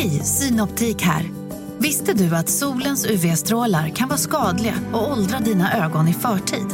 [0.00, 1.30] Hej, Synoptik här.
[1.78, 6.66] Visste du att solens UV-strålar kan vara skadliga och åldra dina ögon i förtid?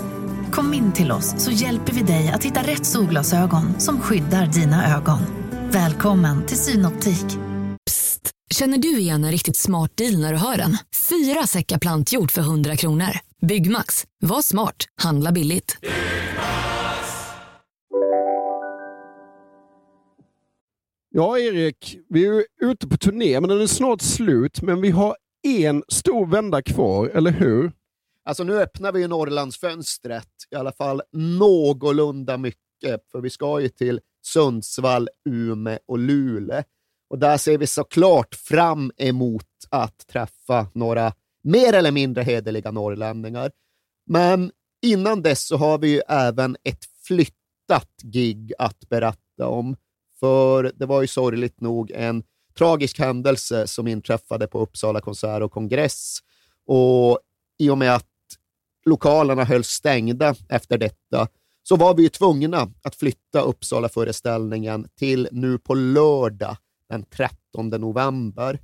[0.53, 4.97] Kom in till oss så hjälper vi dig att hitta rätt solglasögon som skyddar dina
[4.97, 5.19] ögon.
[5.71, 7.27] Välkommen till Synoptik.
[7.91, 8.31] Psst!
[8.55, 10.79] Känner du igen en riktigt smart deal när du hör den?
[11.09, 13.11] Fyra säckar plantjord för 100 kronor.
[13.47, 14.05] Byggmax.
[14.21, 14.77] Var smart.
[15.03, 15.77] Handla billigt.
[21.19, 24.63] Ja, Erik, vi är ute på turné, men den är snart slut.
[24.63, 27.73] Men vi har en stor vända kvar, eller hur?
[28.25, 33.69] Alltså nu öppnar vi ju Norrlandsfönstret, i alla fall någorlunda mycket, för vi ska ju
[33.69, 36.63] till Sundsvall, Ume och Luleå.
[37.11, 41.13] Och där ser vi såklart fram emot att träffa några
[41.43, 43.51] mer eller mindre hederliga norrlänningar.
[44.07, 44.51] Men
[44.83, 49.77] innan dess så har vi ju även ett flyttat gig att berätta om.
[50.21, 52.23] För det var ju sorgligt nog en
[52.59, 56.19] tragisk händelse som inträffade på Uppsala konsert och kongress.
[56.67, 57.19] Och
[57.59, 58.07] i och med att
[58.85, 61.29] lokalerna hölls stängda efter detta
[61.63, 66.57] så var vi ju tvungna att flytta Uppsala-föreställningen till nu på lördag
[66.89, 68.61] den 13 november.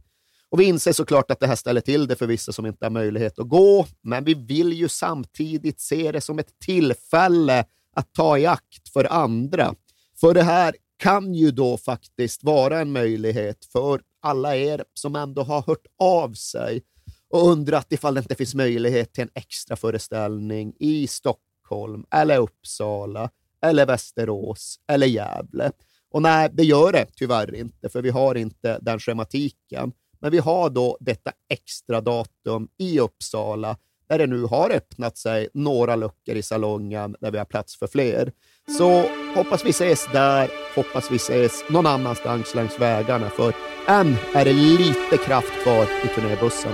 [0.51, 2.91] Och Vi inser såklart att det här ställer till det för vissa som inte har
[2.91, 7.65] möjlighet att gå, men vi vill ju samtidigt se det som ett tillfälle
[7.97, 9.75] att ta i akt för andra.
[10.21, 15.43] För det här kan ju då faktiskt vara en möjlighet för alla er som ändå
[15.43, 16.83] har hört av sig
[17.31, 23.31] och undrat ifall det inte finns möjlighet till en extra föreställning i Stockholm, eller Uppsala,
[23.63, 25.71] eller Västerås eller Gävle.
[26.11, 29.93] Och nej, det gör det tyvärr inte, för vi har inte den schematiken.
[30.21, 33.77] Men vi har då detta extra datum i Uppsala
[34.09, 37.87] där det nu har öppnat sig några luckor i salongen där vi har plats för
[37.87, 38.33] fler.
[38.71, 43.55] Så hoppas vi ses där, hoppas vi ses någon annanstans längs vägarna, för
[43.89, 46.73] än är det lite kraft kvar i turnébussen.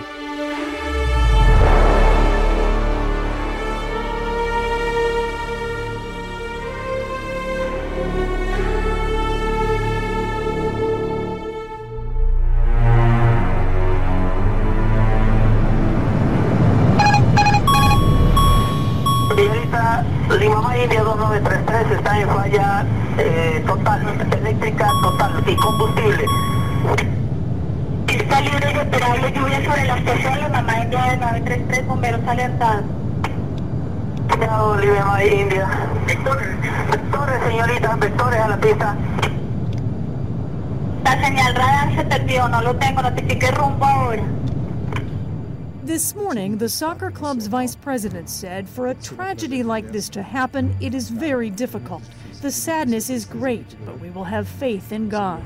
[45.98, 50.76] This morning, the soccer club's vice president said for a tragedy like this to happen,
[50.80, 52.04] it is very difficult.
[52.40, 55.42] The sadness is great, but we will have faith in God.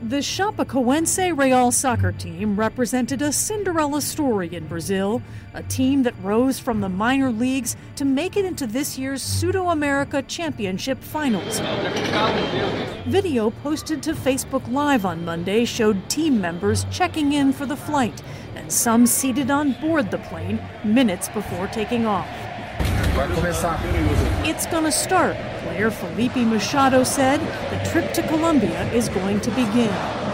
[0.00, 5.20] The Chapecoense Real soccer team represented a Cinderella story in Brazil,
[5.52, 9.70] a team that rose from the minor leagues to make it into this year's Pseudo
[9.70, 11.58] America Championship finals.
[13.08, 18.22] Video posted to Facebook Live on Monday showed team members checking in for the flight
[18.70, 22.28] some seated on board the plane minutes before taking off.
[24.46, 27.40] It's gonna start, player Felipe Machado said.
[27.70, 30.27] The trip to Colombia is going to begin.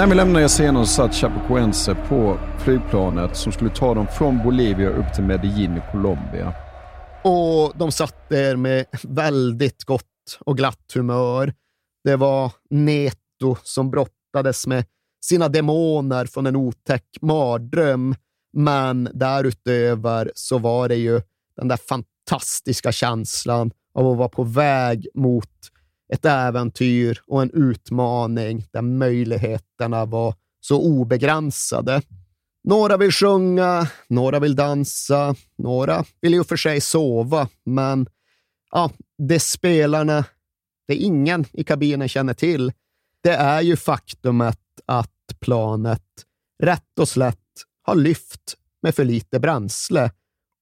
[0.00, 5.14] När vi lämnade scenen satt Chapecoense på flygplanet som skulle ta dem från Bolivia upp
[5.14, 6.54] till Medellin i Colombia.
[7.24, 10.04] Och de satt där med väldigt gott
[10.40, 11.54] och glatt humör.
[12.04, 14.84] Det var Neto som brottades med
[15.24, 18.14] sina demoner från en otäck mardröm.
[18.52, 21.20] Men därutöver så var det ju
[21.56, 25.50] den där fantastiska känslan av att vara på väg mot
[26.12, 32.02] ett äventyr och en utmaning där möjligheterna var så obegränsade.
[32.64, 38.06] Några vill sjunga, några vill dansa, några vill ju för sig sova, men
[38.70, 40.24] ja, det spelarna,
[40.88, 42.72] det ingen i kabinen känner till,
[43.22, 45.10] det är ju faktumet att
[45.40, 46.02] planet
[46.62, 47.36] rätt och slätt
[47.82, 50.10] har lyft med för lite bränsle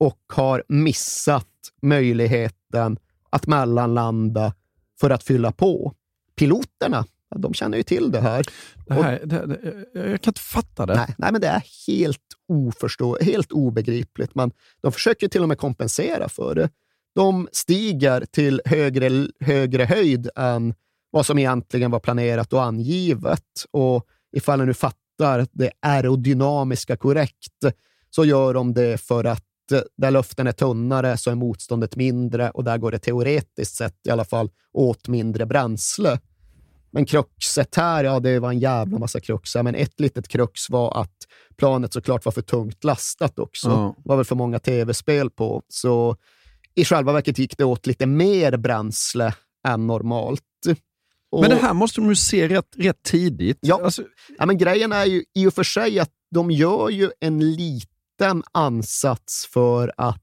[0.00, 1.46] och har missat
[1.82, 2.98] möjligheten
[3.30, 4.52] att mellanlanda
[5.00, 5.92] för att fylla på.
[6.36, 7.04] Piloterna,
[7.36, 8.46] de känner ju till det här.
[8.86, 10.94] Det här det, det, jag kan inte fatta det.
[10.94, 14.34] Nej, nej men det är helt, oförstå, helt obegripligt.
[14.34, 14.50] Man,
[14.80, 16.70] de försöker till och med kompensera för det.
[17.14, 20.74] De stiger till högre, högre höjd än
[21.10, 23.44] vad som egentligen var planerat och angivet.
[23.70, 27.64] Och ifall jag nu fattar det aerodynamiska korrekt,
[28.10, 29.44] så gör de det för att
[29.96, 34.10] där luften är tunnare så är motståndet mindre och där går det teoretiskt sett i
[34.10, 36.18] alla fall åt mindre bränsle.
[36.90, 41.00] Men kruxet här, ja det var en jävla massa kruxar, men ett litet krux var
[41.00, 41.16] att
[41.56, 43.68] planet såklart var för tungt lastat också.
[43.68, 43.94] Ja.
[43.98, 46.16] Det var väl för många tv-spel på, så
[46.74, 49.34] i själva verket gick det åt lite mer bränsle
[49.68, 50.42] än normalt.
[51.30, 53.58] Och, Men det här måste de ju se rätt, rätt tidigt.
[53.60, 53.80] Ja.
[53.84, 54.02] Alltså,
[54.38, 57.97] ja, men grejen är ju i och för sig att de gör ju en liten
[58.52, 60.22] ansats för att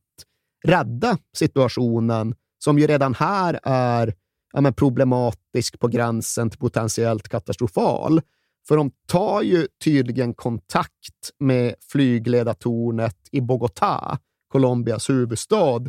[0.63, 4.13] rädda situationen som ju redan här är
[4.53, 8.21] ja, men problematisk på gränsen till potentiellt katastrofal.
[8.68, 15.81] För de tar ju tydligen kontakt med flygledartornet i Bogotá, Colombias huvudstad,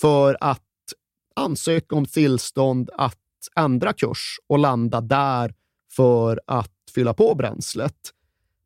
[0.00, 0.60] för att
[1.36, 3.18] ansöka om tillstånd att
[3.56, 5.54] ändra kurs och landa där
[5.96, 7.96] för att fylla på bränslet.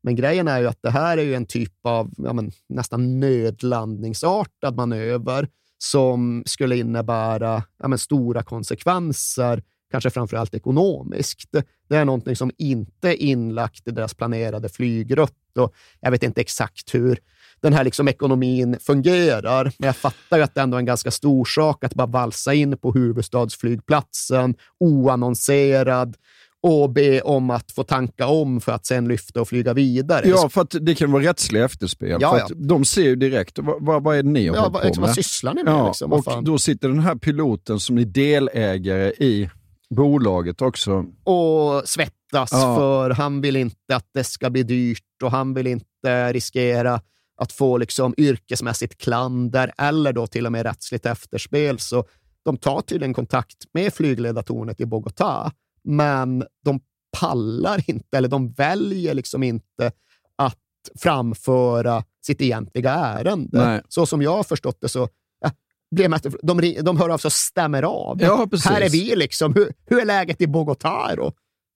[0.07, 3.21] Men grejen är ju att det här är ju en typ av ja, men, nästan
[3.21, 5.49] nödlandningsartad manöver
[5.79, 11.51] som skulle innebära ja, men, stora konsekvenser, kanske framför allt ekonomiskt.
[11.89, 16.41] Det är någonting som inte är inlagt i deras planerade flygrutt och jag vet inte
[16.41, 17.19] exakt hur
[17.61, 21.11] den här liksom ekonomin fungerar, men jag fattar ju att det ändå är en ganska
[21.11, 26.17] stor sak att bara valsa in på huvudstadsflygplatsen oannonserad
[26.67, 30.29] och be om att få tanka om för att sen lyfta och flyga vidare.
[30.29, 32.19] ja, för att det kan vara rättsliga efterspel.
[32.21, 32.49] Ja, ja.
[32.55, 35.09] de ser ju direkt, vad, vad, är det ni har ja, hållit på liksom, med?
[35.09, 35.73] vad sysslar ni med?
[35.73, 36.13] Ja, liksom?
[36.13, 36.45] Och fan?
[36.45, 39.51] då sitter den här piloten som är delägare i
[39.91, 41.05] bolaget också.
[41.25, 42.77] och svettas Ja.
[42.77, 47.01] för han vill inte att det ska bli dyrt och han vill inte riskera
[47.41, 51.79] att få liksom yrkesmässigt klander eller då till och med rättsligt efterspel.
[51.79, 52.05] Så
[52.45, 55.51] de tar tydligen kontakt med flygledartornet i Bogotá,
[55.87, 56.81] men de
[57.21, 59.93] pallar inte, eller de väljer liksom inte
[60.37, 60.59] att
[60.99, 63.67] framföra sitt egentliga ärende.
[63.67, 63.81] Nej.
[63.89, 65.09] Så som jag har förstått det så
[65.41, 65.51] ja,
[65.91, 66.09] blir
[66.43, 68.23] de, de, de hör av sig och stämmer av.
[68.23, 68.49] Ja.
[68.65, 69.55] Här är vi liksom.
[69.55, 71.17] Hur, hur är läget i Bogotá?
[71.17, 71.33] då?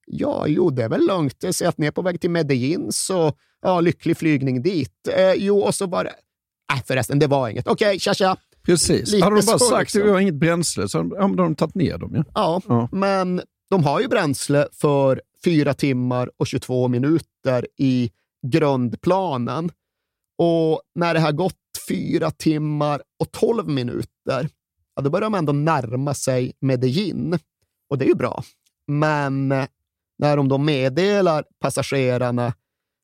[0.06, 1.36] Ja, jo, det är väl lugnt.
[1.40, 5.08] Jag ser att ni är på väg till Medellin, så ja, lycklig flygning dit.
[5.16, 6.12] Eh, jo, och så var det...
[6.72, 7.66] Nej, förresten, det var inget.
[7.66, 8.36] Okej, tja, tja.
[8.62, 9.12] Precis.
[9.12, 10.00] Lite Hade de bara så, sagt liksom.
[10.00, 12.12] att vi har inget bränsle så hade då har de tagit ner dem.
[12.14, 12.24] Ja.
[12.34, 12.88] Ja, Ja.
[12.92, 18.10] men de har ju bränsle för 4 timmar och 22 minuter i
[18.46, 19.70] grundplanen.
[20.38, 21.56] Och när det har gått
[21.88, 24.48] 4 timmar och 12 minuter,
[24.94, 27.38] ja, då börjar de ändå närma sig Medellin.
[27.90, 28.42] Och det är ju bra.
[28.86, 29.66] Men eh,
[30.18, 32.54] när de då meddelar passagerarna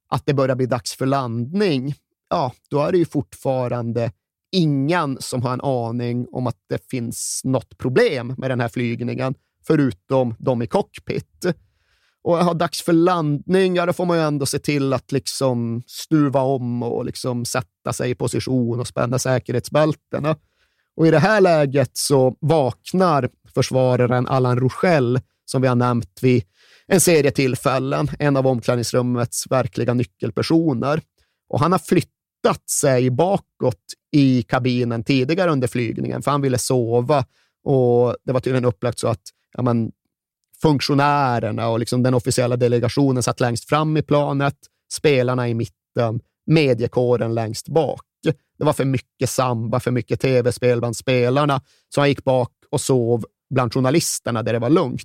[0.08, 1.94] att det börjar bli dags för landning,
[2.30, 4.12] ja, då är det ju fortfarande
[4.52, 9.34] ingen som har en aning om att det finns något problem med den här flygningen,
[9.66, 11.46] förutom de i cockpit.
[12.22, 15.82] Och har dags för landning, ja, då får man ju ändå se till att liksom
[15.86, 20.36] stuva om och liksom sätta sig i position och spänna säkerhetsbältena.
[20.96, 26.44] Och i det här läget så vaknar försvararen Allan Rochelle, som vi har nämnt vid
[26.86, 31.00] en serie tillfällen, en av omklädningsrummets verkliga nyckelpersoner.
[31.48, 33.82] Och han har flyttat sig bakåt
[34.12, 37.24] i kabinen tidigare under flygningen, för han ville sova.
[37.64, 39.22] Och Det var tydligen upplagt så att
[39.56, 39.92] ja, men,
[40.62, 44.56] funktionärerna och liksom den officiella delegationen satt längst fram i planet,
[44.92, 48.02] spelarna i mitten, mediekåren längst bak.
[48.58, 51.60] Det var för mycket samba, för mycket tv-spel bland spelarna,
[51.94, 55.02] så han gick bak och sov bland journalisterna där det var lugnt.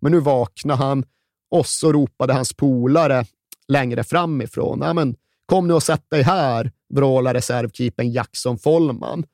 [0.00, 1.04] Men nu vaknade han
[1.50, 3.24] och så ropade hans polare
[3.68, 4.80] längre framifrån.
[4.82, 9.24] Ja, men, Kom nu och sätt dig här, vrålar reservkeepern Jackson Follman.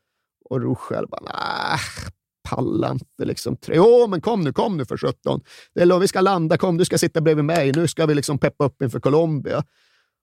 [0.45, 1.79] Och Ruschel bara, nej,
[2.51, 3.25] pallar inte.
[3.25, 3.57] Liksom.
[3.67, 5.41] Jo, men kom nu, kom nu för sjutton.
[5.75, 7.73] Det är Vi ska landa, kom, du ska sitta bredvid mig.
[7.73, 9.65] Nu ska vi liksom peppa upp inför Colombia.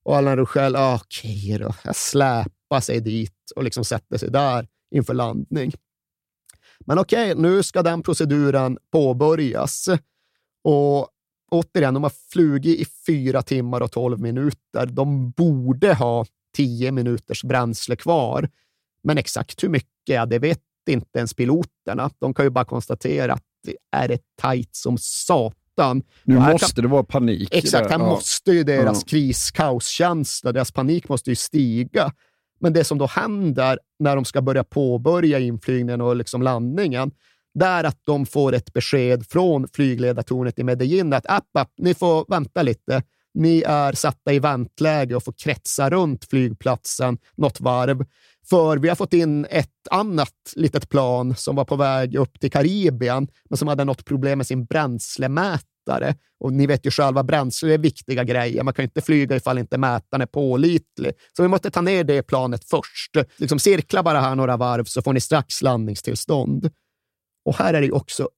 [0.06, 1.74] Och Allan Ruschel, ah, okej då.
[1.84, 5.72] Jag släpar sig dit och liksom sätter sig där inför landning.
[6.86, 9.90] Men okej, nu ska den proceduren påbörjas.
[10.64, 11.08] Och
[11.52, 14.86] återigen, de har flugit i fyra timmar och tolv minuter.
[14.86, 18.50] De borde ha tio minuters bränsle kvar.
[19.04, 22.10] Men exakt hur mycket, ja, det vet inte ens piloterna.
[22.20, 26.02] De kan ju bara konstatera att det är ett tajt som satan.
[26.24, 27.50] Nu måste det vara panik.
[27.52, 28.06] Exakt, här Ja.
[28.06, 29.08] måste ju deras Ja.
[29.10, 32.12] kris, kaoskänsla, deras panik måste ju stiga.
[32.60, 37.12] Men det som då händer när de ska börja påbörja inflygningen och liksom landningen,
[37.54, 41.94] det är att de får ett besked från flygledartornet i Medellin att app, app, ni
[41.94, 43.04] får vänta lite.
[43.38, 48.06] Ni är satta i väntläge och får kretsa runt flygplatsen något varv.
[48.50, 52.52] För vi har fått in ett annat litet plan som var på väg upp till
[52.52, 56.16] Karibien, men som hade något problem med sin bränslemätare.
[56.40, 58.64] Och ni vet ju själva, bränsle är viktiga grejer.
[58.64, 61.12] Man kan inte flyga ifall inte mätaren är pålitlig.
[61.36, 63.18] Så vi måste ta ner det planet först.
[63.38, 66.70] Liksom cirkla bara här några varv så får ni strax landningstillstånd.
[67.46, 68.30] Och här är det också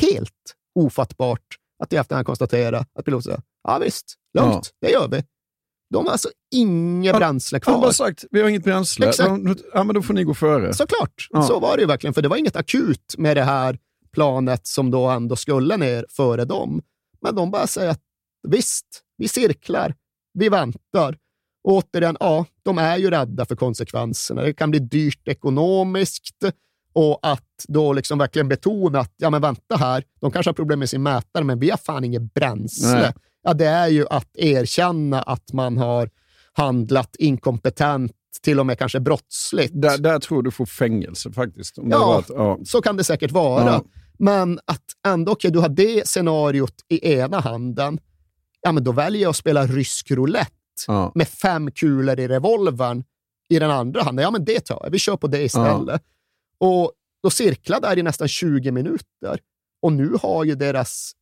[0.00, 1.46] helt ofattbart
[1.82, 5.24] att i efterhand konstatera att piloten säger ja visst, lugnt, det gör vi.
[5.94, 8.06] De har alltså inget Ja, bränsle Han har bara kvar.
[8.06, 9.08] sagt, vi har inget bränsle.
[9.08, 9.30] Exakt.
[9.74, 10.74] Ja, men då får ni gå före.
[10.74, 11.42] Såklart, Ja.
[11.42, 13.78] så var det ju verkligen, för det var inget akut med det här
[14.12, 16.82] planet som då ändå skulle ner före dem.
[17.22, 18.00] Men de bara säger att
[18.48, 19.94] visst, vi cirklar,
[20.34, 21.18] vi väntar.
[21.64, 24.42] Och återigen, ja, de är ju rädda för konsekvenserna.
[24.42, 26.44] Det kan bli dyrt ekonomiskt
[26.92, 30.78] och att då liksom verkligen betona att, ja men vänta här, de kanske har problem
[30.78, 32.92] med sin mätare, men vi har fan inget bränsle.
[33.00, 33.12] Nej.
[33.46, 36.10] Ja, det är ju att erkänna att man har
[36.52, 38.12] handlat inkompetent,
[38.42, 39.82] till och med kanske brottsligt.
[39.82, 41.74] Där, där tror du får fängelse faktiskt.
[41.76, 41.98] Ja.
[42.06, 42.58] varit, ja.
[42.64, 43.64] Så kan det säkert vara.
[43.64, 43.84] Ja.
[44.18, 47.98] Men att ändå, okej, du har det scenariot i ena handen.
[48.60, 50.52] Ja, men då väljer jag att spela rysk roulette
[50.86, 51.12] Ja.
[51.14, 53.04] med fem kulor i revolvern
[53.48, 54.22] i den andra handen.
[54.22, 54.90] Ja, men det tar jag.
[54.90, 56.02] Vi kör på det istället.
[56.58, 59.40] Och då cirklar där i nästan 20 minuter.
[59.82, 61.12] Och nu har ju deras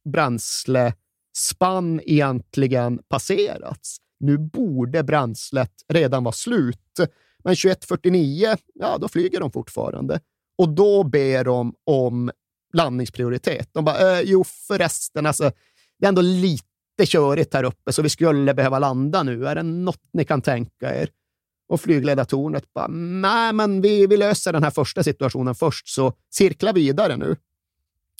[1.37, 3.97] spann egentligen passerats.
[4.21, 7.01] Nu borde bränslet redan vara slut.
[7.45, 10.21] Men 21.49, ja, då flyger de fortfarande.
[10.59, 12.31] Och då ber de om
[12.73, 13.69] landningsprioritet.
[13.73, 15.53] De bara, eh, jo förresten, alltså,
[15.99, 19.47] det är ändå lite körigt här uppe, så vi skulle behöva landa nu.
[19.47, 21.09] Är det något ni kan tänka er?
[21.69, 26.73] Och flygledartornet bara, nej, men vi, vi löser den här första situationen först, så cirkla
[26.73, 27.37] vidare nu.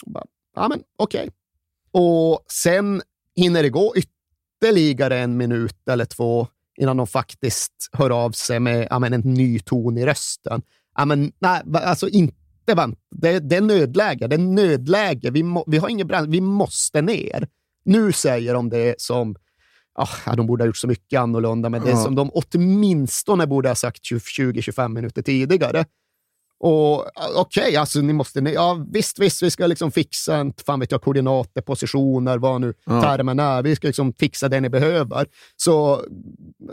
[0.05, 1.29] Och bara, ja, men okej.
[1.97, 3.01] Och sen
[3.35, 6.47] hinner det gå ytterligare en minut eller två
[6.77, 10.61] innan de faktiskt hör av sig med ja, men en ny ton i rösten.
[10.95, 12.35] Ja, men, nej, alltså inte
[12.75, 12.99] vänta.
[13.15, 14.27] Det, det är nödläge.
[14.27, 15.31] Det är nödläge.
[15.31, 16.31] Vi, må, vi har inget bränsle.
[16.31, 17.47] Vi måste ner.
[17.85, 19.35] Nu säger de det som
[20.25, 22.03] ja, de borde ha gjort så mycket annorlunda, men det Ja.
[22.03, 25.85] som de åtminstone borde ha sagt 20-25 minuter tidigare.
[26.59, 28.39] Och Okej, alltså ni måste...
[28.39, 32.73] Ja, visst, visst, vi ska liksom fixa en, fan vet jag, koordinater, positioner, vad nu
[32.85, 33.01] Ja.
[33.01, 33.63] termen är.
[33.63, 35.27] Vi ska liksom fixa det ni behöver.
[35.55, 36.01] Så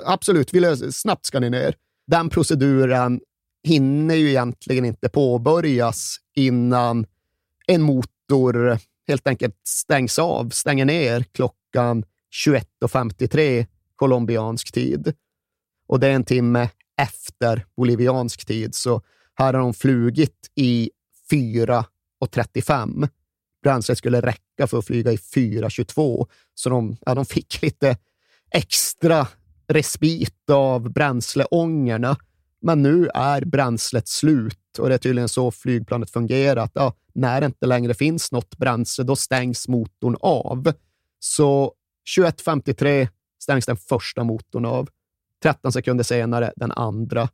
[0.04, 1.74] absolut, vi löser, snabbt ska ni ner.
[2.06, 3.20] Den proceduren
[3.64, 7.06] hinner ju egentligen inte påbörjas innan
[7.66, 12.04] en motor helt enkelt stängs av, stänger ner klockan
[12.46, 15.14] 21.53 colombiansk tid.
[15.88, 19.02] Och det är en timme efter boliviansk tid, så
[19.34, 20.90] här har de flugit i
[21.30, 23.08] 4.35.
[23.62, 27.96] Bränslet skulle räcka för att flyga i 4.22, så de, ja, de fick lite
[28.50, 29.26] extra
[29.68, 32.16] respit av bränsleångorna.
[32.60, 36.64] Men nu är bränslet slut och det är tydligen så flygplanet fungerar.
[36.64, 40.72] Att, ja, när det inte längre finns något bränsle, då stängs motorn av.
[41.18, 41.74] Så
[42.16, 43.08] 21.53
[43.42, 44.88] stängs den första motorn av.
[45.42, 47.28] 13 sekunder senare den andra.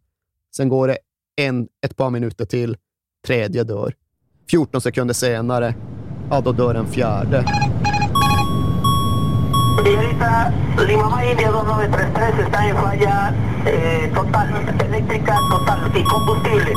[0.56, 0.98] Sen går det
[1.38, 2.76] en, ett par minuter till,
[3.26, 3.94] tredje dör.
[4.50, 5.74] 14 sekunder senare,
[6.30, 7.44] ja då dör en fjärde.
[9.84, 10.52] Señorita,
[10.88, 13.34] Lima India 2933 está en falla
[13.66, 14.48] eh, total,
[14.88, 16.72] eléctrica total y combustible.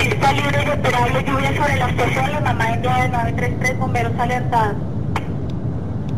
[0.00, 4.76] Está libre y esperable lluvia sobre la estación Lima India 933, bomberos alertados.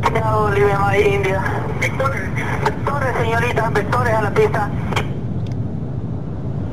[0.03, 1.43] Cuidado, Lima India.
[1.81, 2.23] Vectores,
[2.65, 4.71] vectores, señorita, vectores a la pista.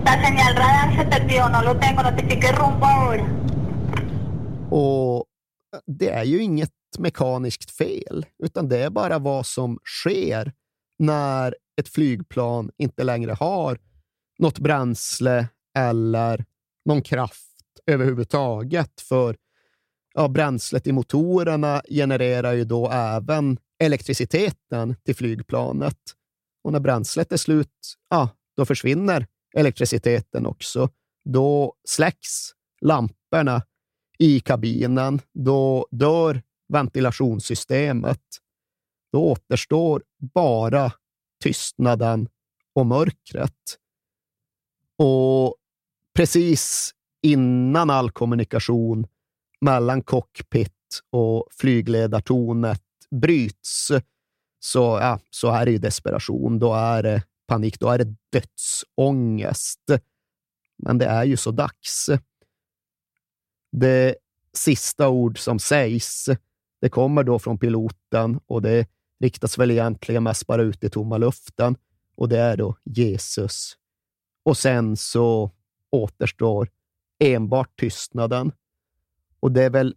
[0.05, 3.23] La señal radar se perdió, no lo tengo, notifique rumbo ahora.
[4.69, 5.25] Och
[5.75, 10.53] eh, det är ju inget mekaniskt fel, utan det är bara vad som sker
[10.99, 13.77] när ett flygplan inte längre har
[14.39, 16.45] något bränsle eller
[16.85, 17.55] någon kraft
[17.85, 19.01] överhuvudtaget.
[19.01, 19.35] För
[20.13, 25.97] ja, bränslet i motorerna genererar ju då även elektriciteten till flygplanet.
[26.63, 30.89] Och när bränslet är slut, ja, då försvinner elektriciteten också.
[31.25, 33.63] Då släcks lamporna
[34.19, 35.21] i kabinen.
[35.33, 38.21] Då dör ventilationssystemet.
[39.11, 40.03] Då återstår
[40.33, 40.91] bara
[41.43, 42.27] tystnaden
[42.73, 43.77] och mörkret.
[44.97, 45.55] Och
[46.15, 46.91] precis
[47.21, 49.07] innan all kommunikation
[49.61, 53.91] mellan cockpit och flygledartornet bryts
[54.59, 56.59] så, ja, så är det ju desperation.
[56.59, 57.79] Då är det panik.
[57.79, 59.85] Då är det dödsångest.
[60.77, 62.09] Men det är ju så dags.
[63.71, 64.15] Det
[64.53, 66.29] sista ord som sägs,
[66.81, 68.87] det kommer då från piloten och det
[69.19, 71.75] riktas väl egentligen mest bara ut i tomma luften
[72.15, 73.77] och det är då Jesus.
[74.43, 75.51] Och sen så
[75.89, 76.69] återstår
[77.19, 78.51] enbart tystnaden.
[79.39, 79.95] Och det är väl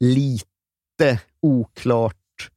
[0.00, 2.50] lite oklart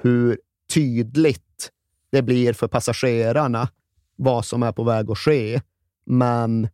[0.00, 0.40] hur
[0.74, 1.70] tydligt
[2.14, 3.68] det blir för passagerarna
[4.16, 5.60] vad som är på väg att ske.
[6.06, 6.68] Men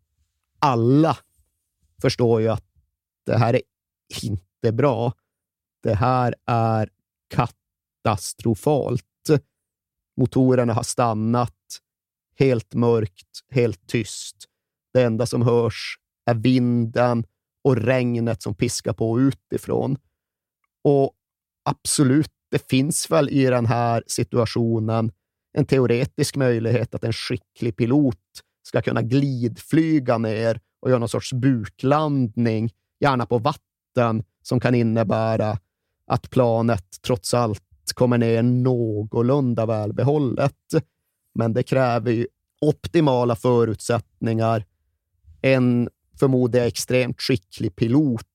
[0.59, 1.17] alla
[2.03, 2.65] förstår ju att
[3.27, 3.63] det här är
[4.23, 5.13] inte bra.
[5.83, 6.91] Det här är
[7.29, 9.05] katastrofalt.
[10.17, 11.81] Motorerna har stannat.
[12.39, 14.37] Helt mörkt, helt tyst.
[14.93, 17.25] Det enda som hörs är vinden
[17.65, 19.99] och regnet som piskar på utifrån.
[20.85, 21.13] Och
[21.65, 25.13] absolut, det finns väl i den här situationen
[25.53, 28.17] en teoretisk möjlighet att en skicklig pilot
[28.63, 35.59] ska kunna glidflyga ner och göra någon sorts buklandning, gärna på vatten, som kan innebära
[36.07, 37.63] att planet trots allt
[37.95, 40.55] kommer ner någorlunda välbehållet.
[41.35, 42.27] Men det kräver ju
[42.61, 44.65] optimala förutsättningar,
[45.43, 45.89] en
[46.19, 48.27] förmodligen extremt skicklig pilot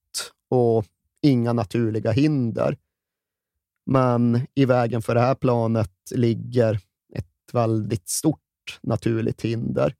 [0.50, 0.86] och
[1.22, 2.78] inga naturliga hinder.
[3.86, 6.80] Men i vägen för det här planet ligger
[7.48, 9.96] ett väldigt stort naturligt hinder.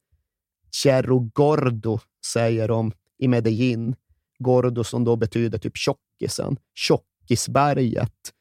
[0.76, 3.96] Cerro Gordo säger de i Medellin.
[4.40, 8.34] Gordo som då betyder typ tjockisen, tjockisberget,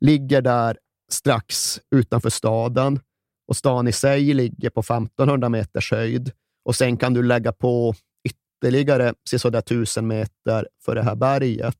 [0.00, 0.78] ligger där
[1.10, 3.00] strax utanför staden
[3.48, 6.32] och stan i sig ligger på 1500 meters höjd
[6.64, 7.94] och sen kan du lägga på
[8.24, 11.76] ytterligare sådär 1000 meter för det här berget.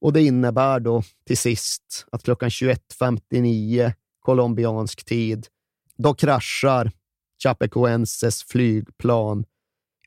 [0.00, 5.46] Och Det innebär då till sist att klockan 21.59 colombiansk tid,
[5.98, 6.92] då kraschar
[7.42, 9.44] Chapecoenses flygplan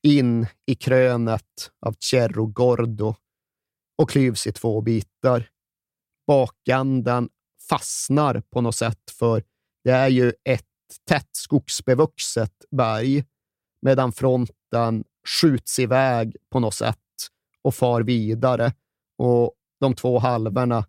[0.04, 3.16] in i krönet av Cerro Gordo
[3.98, 5.50] och klyvs i två bitar.
[6.28, 7.30] Bakänden
[7.70, 9.44] fastnar på något sätt, för
[9.84, 10.64] det är ju ett
[11.08, 13.26] tätt skogsbevuxet berg,
[13.82, 16.98] medan fronten skjuts iväg på något sätt
[17.62, 18.74] och far vidare.
[19.18, 20.86] Och de två halvorna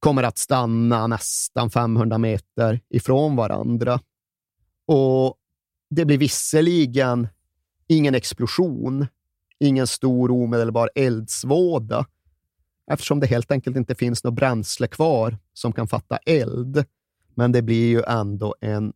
[0.00, 4.00] kommer att stanna nästan 500 meter ifrån varandra.
[4.92, 5.34] Och
[5.90, 7.28] det blir visserligen
[7.86, 9.06] ingen explosion,
[9.58, 12.06] ingen stor omedelbar eldsvåda,
[12.90, 16.84] eftersom det helt enkelt inte finns något bränsle kvar som kan fatta eld.
[17.34, 18.92] Men det blir ju ändå en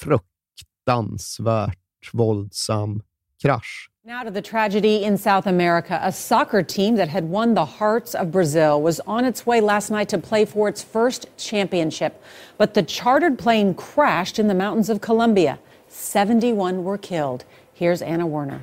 [0.00, 1.78] fruktansvärt
[2.12, 3.02] våldsam
[3.42, 3.90] krasch.
[4.08, 6.00] Now to the tragedy in South America.
[6.02, 9.90] A soccer team that had won the hearts of Brazil was on its way last
[9.90, 12.24] night to play for its first championship.
[12.56, 15.58] But the chartered plane crashed in the mountains of Colombia.
[15.88, 17.44] 71 were killed.
[17.74, 18.62] Here's Anna Werner.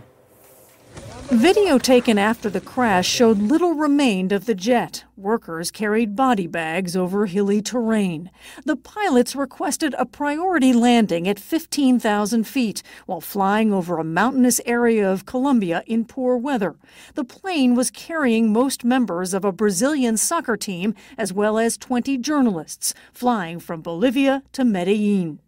[1.32, 5.04] Video taken after the crash showed little remained of the jet.
[5.18, 8.30] Workers carried body bags over hilly terrain.
[8.64, 15.12] The pilots requested a priority landing at 15,000 feet while flying over a mountainous area
[15.12, 16.76] of Colombia in poor weather.
[17.16, 22.20] The plane was carrying most members of a Brazilian soccer team as well as 20
[22.20, 25.40] journalists flying from Bolivia to Medellin.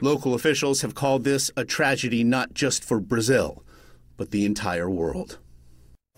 [0.00, 3.62] Local officials have called this a tragedy not just for Brazil
[4.16, 5.38] but the entire world.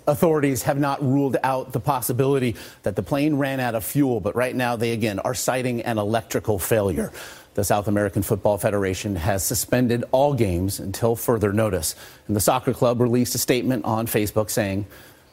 [0.07, 4.35] Authorities have not ruled out the possibility that the plane ran out of fuel, but
[4.35, 7.13] right now they again are citing an electrical failure.
[7.55, 11.95] The South American Football Federation has suspended all games until further notice.
[12.27, 14.87] And the soccer club released a statement on Facebook saying,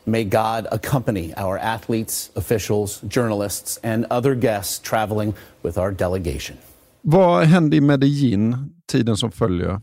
[0.05, 6.57] May God accompany our athletes, officials, journalists, and other guests traveling with our delegation.
[7.01, 9.81] Vad hände i Medellin tiden som följer?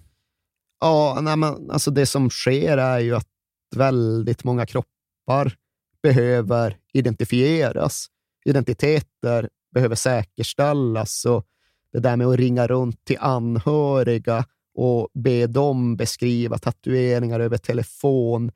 [0.83, 3.29] Ja, nej, men, alltså det som sker är ju att
[3.77, 5.57] väldigt många kroppar
[6.03, 8.07] behöver identifieras.
[8.45, 11.47] Identiteter behöver säkerställas och
[11.93, 18.51] det där med att ringa runt till anhöriga och be dem beskriva tatueringar över telefon,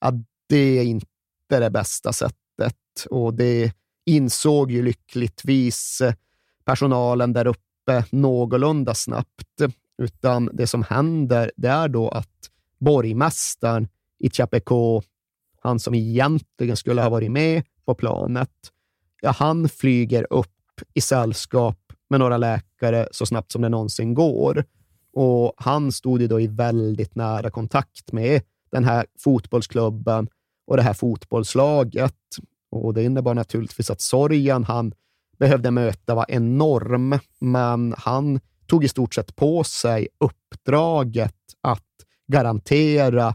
[0.00, 0.12] ja,
[0.48, 1.06] det är inte
[1.48, 3.06] det bästa sättet.
[3.10, 3.72] Och det
[4.06, 6.02] insåg ju lyckligtvis
[6.64, 9.62] personalen där uppe någorlunda snabbt.
[10.00, 15.02] Utan det som händer, det är då att borgmästaren i Chapeco,
[15.62, 18.50] han som egentligen skulle ha varit med på planet,
[19.20, 24.64] ja, han flyger upp i sällskap med några läkare så snabbt som det någonsin går.
[25.12, 30.28] Och han stod ju då i väldigt nära kontakt med den här fotbollsklubben
[30.66, 32.14] och det här fotbollslaget.
[32.70, 34.92] Och Det innebar naturligtvis att sorgen han
[35.38, 41.86] behövde möta var enorm, men han tog i stort sett på sig uppdraget att
[42.26, 43.34] garantera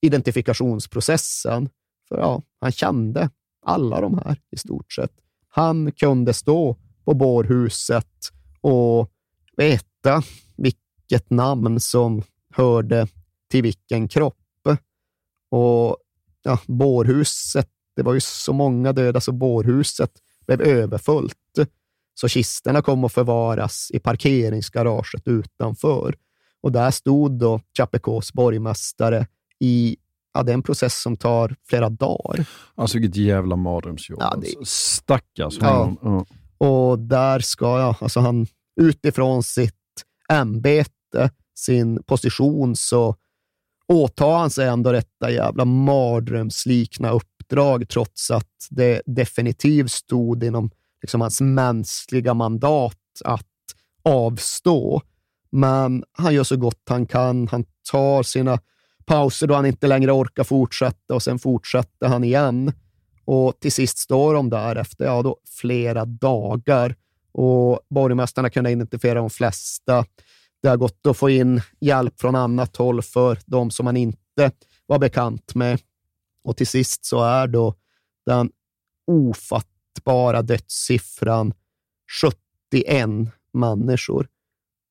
[0.00, 1.68] identifikationsprocessen.
[2.08, 3.30] För ja, han kände
[3.66, 5.12] alla de här i stort sett.
[5.48, 9.10] Han kunde stå på bårhuset och
[9.56, 10.22] veta
[10.56, 13.06] vilket namn som hörde
[13.50, 14.38] till vilken kropp.
[15.50, 15.96] Och
[16.42, 20.10] ja, bårhuset, det var ju så många döda så bårhuset
[20.46, 21.36] blev överfullt.
[22.14, 26.14] Så kisterna kom att förvaras i parkeringsgaraget utanför.
[26.60, 29.26] Och där stod då Chapekos borgmästare
[29.60, 29.96] i
[30.34, 32.46] ja, det är en process som tar flera dagar.
[32.74, 34.18] Alltså vilket jävla mardrömsjobb.
[34.20, 34.46] Ja, det...
[34.46, 34.64] alltså.
[34.64, 35.98] Stackars honom.
[36.02, 36.26] Ja.
[36.66, 38.46] Och där ska jag, alltså han
[38.80, 39.74] utifrån sitt
[40.32, 43.16] ämbete, sin position, så
[43.88, 50.70] åtar han sig ändå detta jävla mardrömslikna uppdrag, trots att det definitivt stod inom
[51.04, 53.46] liksom hans mänskliga mandat att
[54.02, 55.02] avstå.
[55.50, 57.48] Men han gör så gott han kan.
[57.48, 58.58] Han tar sina
[59.04, 62.72] pauser då han inte längre orkar fortsätta och sen fortsätter han igen.
[63.24, 66.96] Och till sist står de där efter ja, då, flera dagar
[67.32, 70.04] och borgmästarna kunde identifiera de flesta.
[70.62, 74.50] Det har gått att få in hjälp från annat håll för de som man inte
[74.86, 75.80] var bekant med.
[76.44, 77.74] Och till sist så är då
[78.26, 78.50] den
[79.06, 79.73] ofattbara
[80.44, 81.54] dödssiffran
[82.22, 83.08] 71
[83.52, 84.28] människor.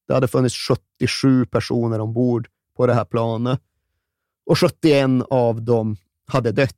[0.07, 0.55] Det hade funnits
[0.99, 3.61] 77 personer ombord på det här planet
[4.45, 6.75] och 71 av dem hade dött.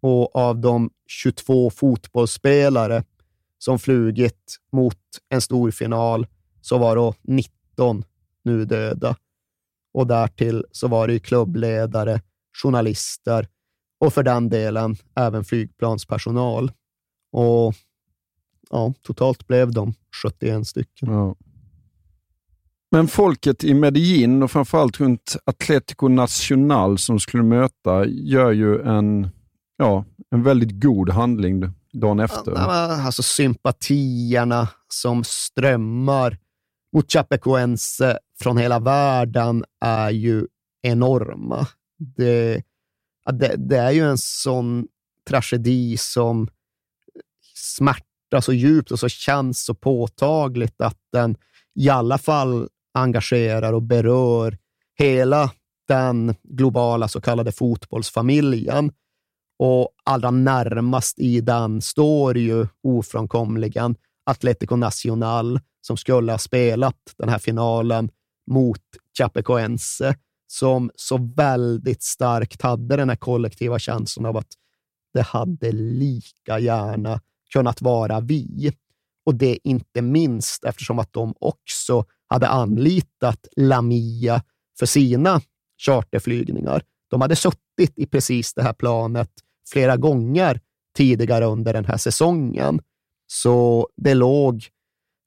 [0.00, 3.04] Och av de 22 fotbollsspelare
[3.58, 6.26] som flugit mot en stor final
[6.60, 8.04] så var då 19
[8.42, 9.16] nu döda.
[9.94, 12.20] Och därtill så var det ju klubbledare,
[12.62, 13.48] journalister
[14.00, 16.72] och för den delen även flygplanspersonal.
[17.34, 17.74] Och
[18.70, 21.08] ja, totalt blev de 71 stycken.
[21.12, 21.36] Ja.
[22.90, 29.28] Men folket i Medellin och framförallt runt Atlético Nacional som skulle möta gör ju en,
[29.76, 32.52] ja, en väldigt god handling dagen efter.
[32.54, 36.38] Alltså sympatierna som strömmar
[36.92, 40.46] mot Chapecoense från hela världen är ju
[40.82, 41.66] enorma.
[42.16, 42.62] Det,
[43.32, 44.86] det, det är ju en sån
[45.28, 46.48] tragedi som
[47.64, 51.36] smärta så djupt och så känns så påtagligt att den
[51.74, 54.58] i alla fall engagerar och berör
[54.98, 55.50] hela
[55.88, 58.92] den globala så kallade fotbollsfamiljen.
[59.58, 63.96] Och allra närmast i den står ju ofrånkomligen
[64.26, 68.10] Atlético Nacional som skulle ha spelat den här finalen
[68.50, 68.80] mot
[69.18, 74.52] Chapecoense som så väldigt starkt hade den här kollektiva känslan av att
[75.14, 77.20] det hade lika gärna
[77.54, 78.72] kunnat vara vi.
[79.26, 84.42] Och det inte minst eftersom att de också hade anlitat Lamia
[84.78, 85.40] för sina
[85.78, 86.82] charterflygningar.
[87.10, 89.30] De hade suttit i precis det här planet
[89.68, 90.60] flera gånger
[90.96, 92.80] tidigare under den här säsongen.
[93.26, 94.66] Så det låg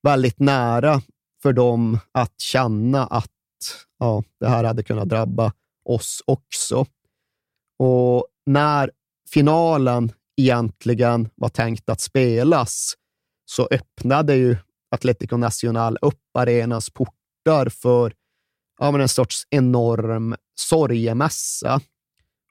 [0.04, 1.02] väldigt nära
[1.42, 3.32] för dem att känna att
[4.00, 5.54] ja, det här hade kunnat drabba
[5.86, 6.86] oss också.
[7.80, 8.92] Och när
[9.30, 12.94] finalen egentligen var tänkt att spelas
[13.46, 14.58] så öppnade ju
[14.92, 18.14] Atlético Nacional upp arenans portar för
[18.80, 21.82] ja, men en sorts enorm sorgemässa.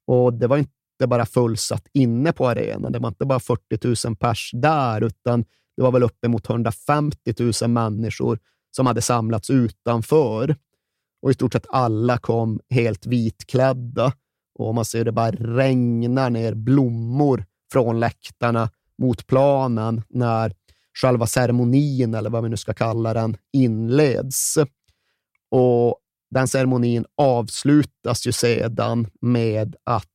[0.06, 2.92] Och det var inte bara fullsatt inne på arenan.
[2.92, 5.44] Det var inte bara 40 000 pers där, utan
[5.76, 8.38] det var väl uppemot 150 000 människor
[8.76, 10.56] som hade samlats utanför.
[11.22, 14.12] Och i stort sett alla kom helt vitklädda.
[14.58, 20.52] Och man ser det bara regnar ner blommor från läktarna mot planen när
[21.02, 24.58] själva ceremonin, eller vad vi nu ska kalla den, inleds.
[25.50, 25.98] Och
[26.30, 30.06] den ceremonin avslutas ju sedan med att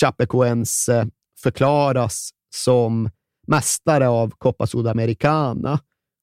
[0.00, 1.08] Chapecoense
[1.42, 3.10] förklaras som
[3.46, 5.78] mästare av Copa Sudamericana.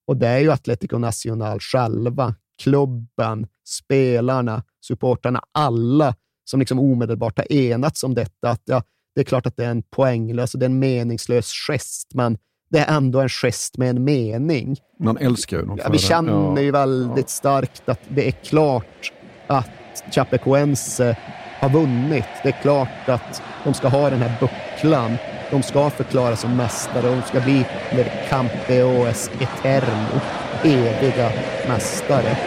[0.07, 6.15] Och det är ju Atlético Nacional själva, klubben, spelarna, supportrarna, alla
[6.45, 8.49] som liksom omedelbart har enats om detta.
[8.49, 8.83] Att ja,
[9.19, 12.37] det är klart att det är en poänglös och det är en meningslös gest, men
[12.69, 14.77] det är ändå en gest med en mening.
[14.99, 16.61] Man älskar ju dem Ja, vi känner Ja.
[16.61, 19.11] ju väldigt starkt att det är klart
[19.47, 19.69] att
[20.11, 21.17] Chapecoense
[21.59, 22.25] har vunnit.
[22.43, 25.17] Det är klart att de ska ha den här bucklan.
[25.51, 30.19] De ska förklaras som mästare och de ska bli der Campeoes Eterno,
[30.63, 31.31] eviga
[31.67, 32.37] mästare.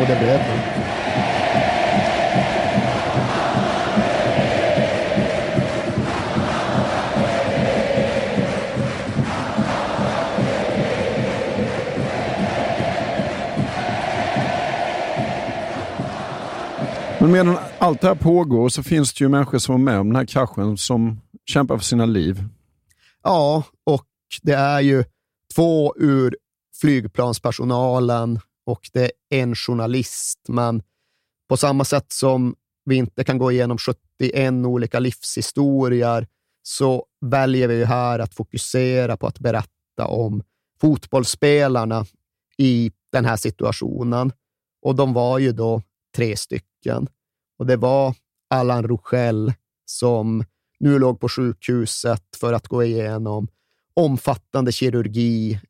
[0.00, 0.80] Och det blev de.
[17.20, 20.08] Men medan allt det här pågår så finns det ju människor som var med om
[20.08, 22.44] den här kraschen som kämpar för sina liv.
[23.22, 24.06] Ja, och
[24.42, 25.04] det är ju
[25.54, 26.36] två ur
[26.80, 30.38] flygplanspersonalen och det är en journalist.
[30.48, 30.82] Men
[31.48, 32.54] på samma sätt som
[32.84, 36.26] vi inte kan gå igenom 71 olika livshistorier
[36.62, 40.42] så väljer vi här att fokusera på att berätta om
[40.80, 42.06] fotbollsspelarna
[42.58, 44.32] i den här situationen.
[44.82, 45.82] Och de var ju då
[46.16, 47.08] tre stycken.
[47.58, 48.14] Och det var
[48.50, 50.44] Allan Rochelle som
[50.80, 53.48] nu låg på sjukhuset för att gå igenom
[53.94, 55.60] omfattande kirurgi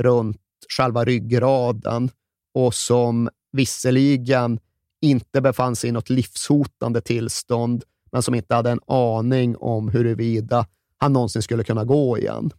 [0.00, 0.40] runt
[0.76, 2.10] själva ryggraden
[2.54, 4.60] och som visserligen
[5.00, 10.66] inte befann sig i något livshotande tillstånd, men som inte hade en aning om huruvida
[10.96, 12.50] han någonsin skulle kunna gå igen.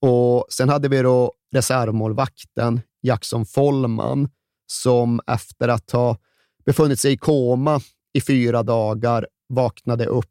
[0.00, 4.28] Och Sen hade vi då reservmålvakten Jackson Follman,
[4.66, 6.16] som efter att ha
[6.64, 7.80] befunnit sig i koma
[8.12, 10.30] i fyra dagar vaknade upp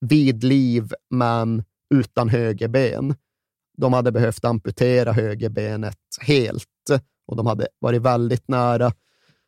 [0.00, 3.14] vid liv, men utan högerben.
[3.76, 6.66] De hade behövt amputera högerbenet helt
[7.26, 8.92] och de hade varit väldigt nära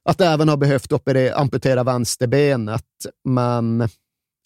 [0.05, 2.85] att även ha behövt operera, amputera vänsterbenet.
[3.25, 3.89] Men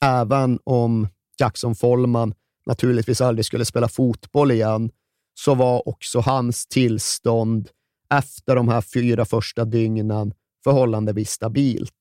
[0.02, 2.34] även om Jackson Follman
[2.66, 4.90] naturligtvis aldrig skulle spela fotboll igen,
[5.34, 7.68] så var också hans tillstånd
[8.14, 11.92] efter de här fyra första dygnen förhållandevis stabilt.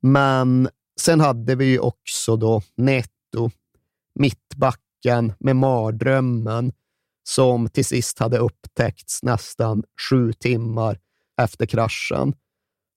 [0.00, 0.68] Men
[1.00, 3.50] sen hade vi också då Neto,
[4.14, 6.72] mittbacken med mardrömmen,
[7.28, 10.98] som till sist hade upptäckts nästan sju timmar
[11.42, 12.34] efter kraschen.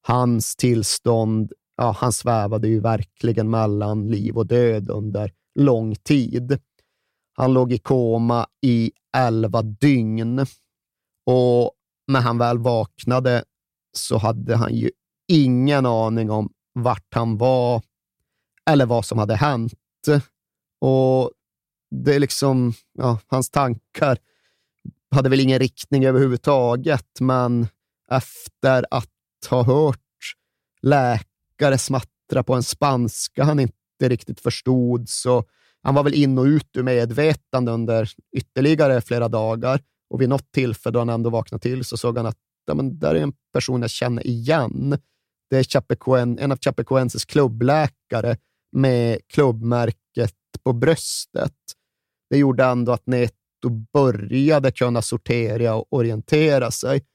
[0.02, 6.60] Hans tillstånd, ja, han svävade ju verkligen mellan liv och död under lång tid.
[7.34, 10.46] Han låg i koma i elva dygn
[11.28, 11.72] och
[12.08, 13.44] när han väl vaknade
[13.98, 14.92] så hade han ju
[15.28, 17.82] ingen aning om vart han var
[18.70, 19.74] eller vad som hade hänt.
[20.82, 21.32] Och
[21.96, 24.18] det är liksom, ja, hans tankar
[25.12, 27.68] hade väl ingen riktning överhuvudtaget, men
[28.12, 29.10] efter att
[29.50, 30.00] ha hört
[30.82, 35.44] läkare smattra på en spanska han inte riktigt förstod, så
[35.82, 39.82] han var väl in och ut ur medvetande under ytterligare flera dagar.
[40.10, 43.00] Och vid något tillfälle då han ändå vaknade till så såg han att ja, men
[43.00, 44.98] där är en person jag känner igen.
[45.50, 48.38] Det är Chapecoen, en av Chapecoenses klubbläkare
[48.72, 51.56] med klubbmärket på bröstet.
[52.30, 57.06] Det gjorde ändå att Neto började kunna sortera och orientera sig.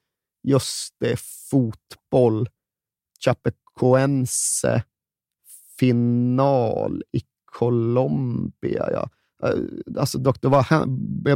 [0.42, 2.48] Just det, fotboll.
[3.24, 4.84] Chapecoense
[5.78, 8.88] final i Colombia.
[8.92, 9.10] Ja.
[9.48, 9.58] Eh,
[9.98, 10.88] alltså, doktor, vad,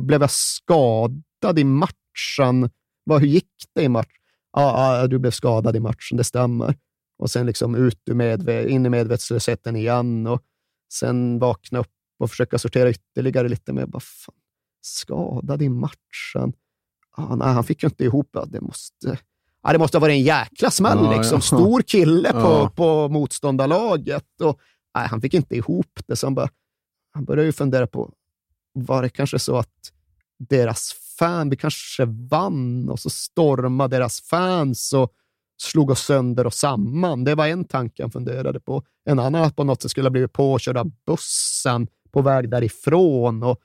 [0.03, 1.23] blev jag skadad
[1.57, 2.71] i matchen?
[3.05, 4.11] Vad, hur gick det i matchen?
[4.53, 6.75] Ja, ja, du blev skadad i matchen, det stämmer.
[7.19, 10.43] Och sen liksom ut ur medve in i medvetslösheten igen och
[10.93, 13.87] sen vakna upp och försöka sortera ytterligare lite mer.
[13.87, 14.35] Bara, fan,
[14.81, 16.53] skadad i matchen?
[17.17, 18.47] Ah, nej, han fick ju inte ihop det.
[18.47, 19.19] Det måste,
[19.63, 20.99] ah, det måste ha varit en jäkla smäll.
[21.03, 21.37] Ja, liksom.
[21.37, 21.41] Ja.
[21.59, 22.73] Stor kille på, ja.
[22.77, 24.41] på motståndarlaget.
[24.41, 24.61] Och,
[24.95, 26.17] nej, han fick inte ihop det.
[26.17, 26.49] Så han, bara,
[27.13, 28.13] han började ju fundera på,
[28.73, 29.93] var det kanske så att
[30.39, 35.13] deras fan, vi kanske vann och så stormade deras fans och
[35.63, 37.25] slog oss sönder och samman.
[37.25, 38.83] Det var en tanke han funderade på.
[39.05, 43.43] En annan att på något sätt skulle ha blivit påkörd av bussen på väg därifrån.
[43.43, 43.61] Och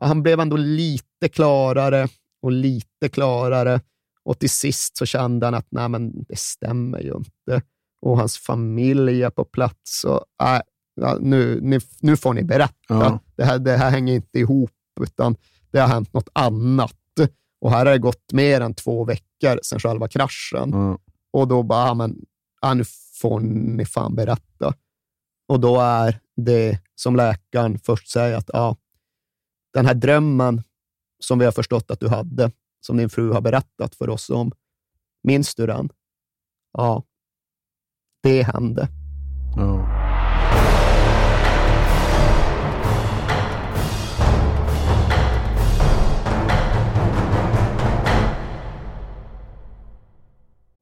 [0.00, 2.08] han blev ändå lite klarare
[2.42, 3.80] och lite klarare
[4.26, 7.62] och till sist så kände han att nej, men det stämmer ju inte.
[8.00, 10.04] Och hans familj är på plats.
[10.04, 10.60] Och, äh,
[11.20, 12.74] nu, nu, nu får ni berätta.
[12.88, 13.20] Ja.
[13.36, 15.36] Det, här, det här hänger inte ihop, utan
[15.76, 16.92] det har hänt något annat.
[17.60, 20.74] Och här har det gått mer än två veckor sedan själva kraschen.
[20.74, 20.98] Mm.
[21.32, 22.24] Och då bara, men,
[22.60, 22.84] ja, nu
[23.20, 24.74] får ni fan berätta.
[25.48, 28.76] Och då är det som läkaren först säger att ja,
[29.72, 30.62] den här drömmen
[31.24, 34.52] som vi har förstått att du hade, som din fru har berättat för oss om,
[35.22, 35.88] minns du den?
[36.72, 37.02] Ja,
[38.22, 38.88] det hände.
[39.56, 39.95] Ja.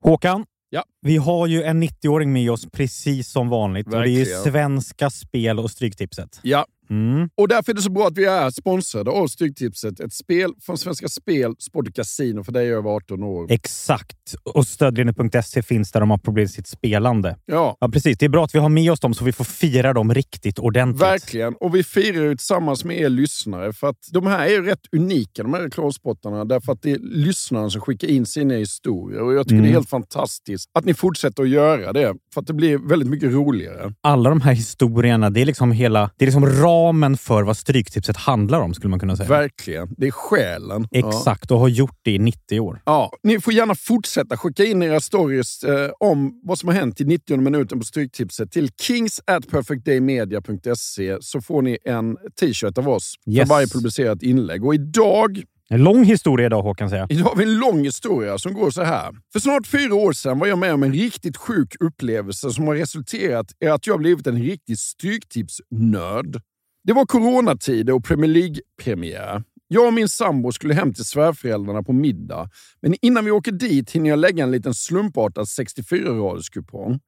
[0.05, 0.85] Håkan, ja.
[1.01, 3.87] vi har ju en 90-åring med oss precis som vanligt.
[3.87, 4.01] Verkligen.
[4.01, 6.41] Och det är ju Svenska Spel och Stryktipset.
[6.43, 7.29] Ja, Mm.
[7.37, 10.01] Och därför är det så bra att vi är sponsrade av Stryktipset.
[10.01, 13.47] Ett spel från Svenska Spel, Sport och Casino för dig över 18 år.
[13.51, 14.35] Exakt.
[14.55, 17.37] Och stödlinjen.se finns där de har problem med sitt spelande.
[17.47, 17.77] Ja.
[17.81, 18.19] ja, precis.
[18.19, 20.59] Det är bra att vi har med oss dem så vi får fira dem riktigt
[20.59, 21.03] ordentligt.
[21.03, 21.55] Verkligen.
[21.55, 23.73] Och vi firar ju tillsammans med er lyssnare.
[23.73, 26.45] För att de här är ju rätt unika, de här reklamspottarna.
[26.45, 29.21] Därför att det är lyssnarna som skickar in sina historier.
[29.23, 29.65] Och jag tycker mm.
[29.65, 32.15] det är helt fantastiskt att ni fortsätter att göra det.
[32.35, 33.95] För att det blir väldigt mycket roligare.
[34.01, 36.11] Alla de här historierna, det är liksom hela...
[36.17, 36.47] Det är liksom
[36.85, 39.29] ramen för vad Stryktipset handlar om, skulle man kunna säga.
[39.29, 39.89] Verkligen.
[39.97, 40.89] Det är själen.
[40.91, 42.83] Exakt, och har gjort det i 90 år.
[42.85, 47.01] Ja, ni får gärna fortsätta skicka in era stories eh, om vad som har hänt
[47.01, 52.89] i 90 minuten på Stryktipset till kings at perfectdaymedia.se så får ni en t-shirt av
[52.89, 53.49] oss Yes.
[53.49, 54.65] för varje publicerat inlägg.
[54.65, 57.13] Och idag En lång historia idag, Håkan säger jag.
[57.13, 59.13] Idag har vi en lång historia som går så här.
[59.33, 62.75] För snart fyra år sedan var jag med om en riktigt sjuk upplevelse som har
[62.75, 66.41] resulterat i att jag blivit en riktig stryktipsnörd.
[66.87, 69.43] Det var coronatider och Premier League-premiär.
[69.69, 72.51] Jag och min sambo skulle hem till svärföräldrarna på middag,
[72.83, 77.01] men innan vi åker dit hinner jag lägga en liten slumpartad 64-raderskupong.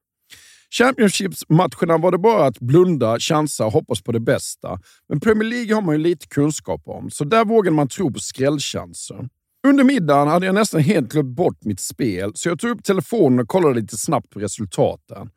[0.69, 4.79] Championships-matcherna var det bara att blunda, chansa och hoppas på det bästa.
[5.09, 8.19] Men Premier League har man ju lite kunskap om, så där vågade man tro på
[8.19, 9.29] skrällchanser.
[9.67, 13.39] Under middagen hade jag nästan helt glömt bort mitt spel, så jag tog upp telefonen
[13.39, 15.29] och kollade lite snabbt på resultaten.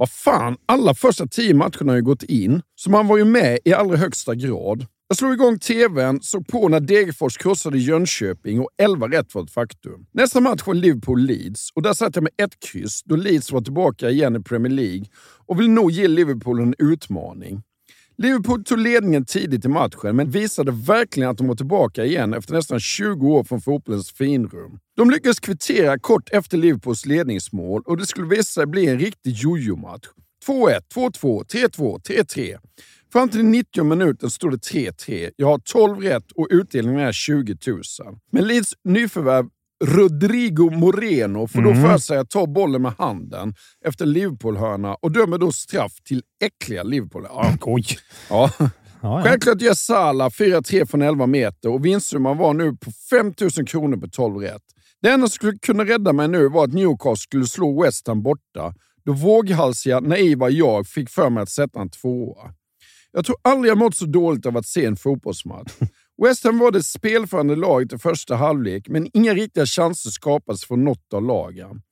[0.00, 3.58] Vad fan, alla första tio matcherna har ju gått in, så man var ju med
[3.64, 4.86] i allra högsta grad.
[5.08, 9.50] Jag slog igång tvn, såg på när Degerfors krossade Jönköping och 11 rätt var ett
[9.50, 10.06] faktum.
[10.12, 14.10] Nästa match var Liverpool-Leeds och där satt jag med ett kryss då Leeds var tillbaka
[14.10, 15.04] igen i Premier League
[15.46, 17.62] och vill nog ge Liverpool en utmaning.
[18.22, 22.54] Liverpool tog ledningen tidigt i matchen, men visade verkligen att de var tillbaka igen efter
[22.54, 24.78] nästan 20 år från fotbollens finrum.
[24.96, 29.32] De lyckades kvittera kort efter Liverpools ledningsmål och det skulle visa sig bli en riktig
[29.32, 30.06] jojo-match.
[30.46, 32.58] 2-1, 2-2, 3-2, 3-3.
[33.12, 35.30] Fram till 90 minuten stod det 3-3.
[35.36, 37.82] Jag har 12 rätt och utdelningen är 20 000.
[38.32, 39.46] Men Leeds nyförvärv
[39.84, 41.82] Rodrigo Moreno får då Mhm.
[41.82, 46.82] för sig att ta bollen med handen efter Liverpool-hörna och dömer då straff till äckliga
[46.82, 47.26] Liverpool.
[47.28, 47.52] Ja.
[47.60, 47.84] Oj!
[48.30, 48.50] Ja.
[49.02, 49.22] ja.
[49.24, 53.96] Självklart gör Salah 4-3 från 11 meter och vinstsumman var nu på 5 000 kronor
[53.96, 54.62] på 12 rätt.
[55.02, 58.22] Det enda som skulle kunna rädda mig nu var att Newcastle skulle slå West Ham
[58.22, 62.52] borta, då våghalsiga, naiva jag fick för mig att sätta en tvåa.
[63.12, 65.72] Jag tror aldrig jag mått så dåligt av att se en fotbollsmatch.
[66.24, 70.84] West Ham var det spelförande laget i första halvlek, men inga riktiga chanser skapades från
[70.84, 71.82] något av lagen.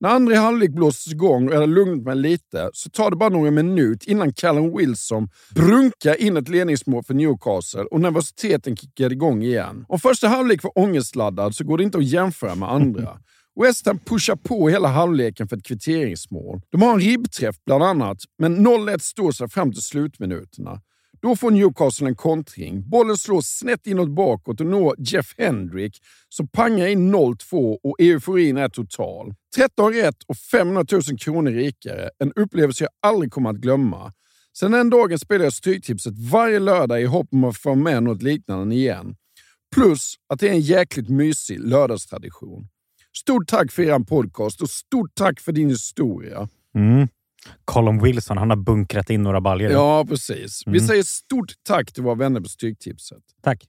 [0.00, 3.50] När andra halvlek blåstes igång och jag lugnat mig lite, så tar det bara några
[3.50, 9.84] minuter innan Callum Wilson brunkar in ett ledningsmål för Newcastle och nervositeten kickar igång igen.
[9.88, 13.18] Om första halvlek var ångestladdad så går det inte att jämföra med andra.
[13.60, 16.60] West Ham pushar på hela halvleken för ett kvitteringsmål.
[16.70, 20.80] De har en ribbträff bland annat, men 0-1 står sig fram till slutminuterna.
[21.22, 22.88] Då får Newcastle en kontring.
[22.88, 28.56] Bollen slås snett inåt bakåt och når Jeff Hendrick som pangar in 0-2 och euforin
[28.56, 29.34] är total.
[29.56, 32.10] 13 rätt och 500 000 kronor rikare.
[32.18, 34.12] En upplevelse jag aldrig kommer att glömma.
[34.58, 38.22] Sen den dagen spelar jag Stryktipset varje lördag i hopp om att få med något
[38.22, 39.16] liknande igen.
[39.74, 42.68] Plus att det är en jäkligt mysig lördagstradition.
[43.16, 46.48] Stort tack för er podcast och stort tack för din historia.
[46.74, 47.08] Mm.
[47.64, 49.72] Colin Wilson, han har bunkrat in några baljor.
[49.72, 50.62] Ja, precis.
[50.66, 50.86] Vi Mm.
[50.88, 53.22] säger stort tack till våra vänner på Stryktipset.
[53.42, 53.64] Tack.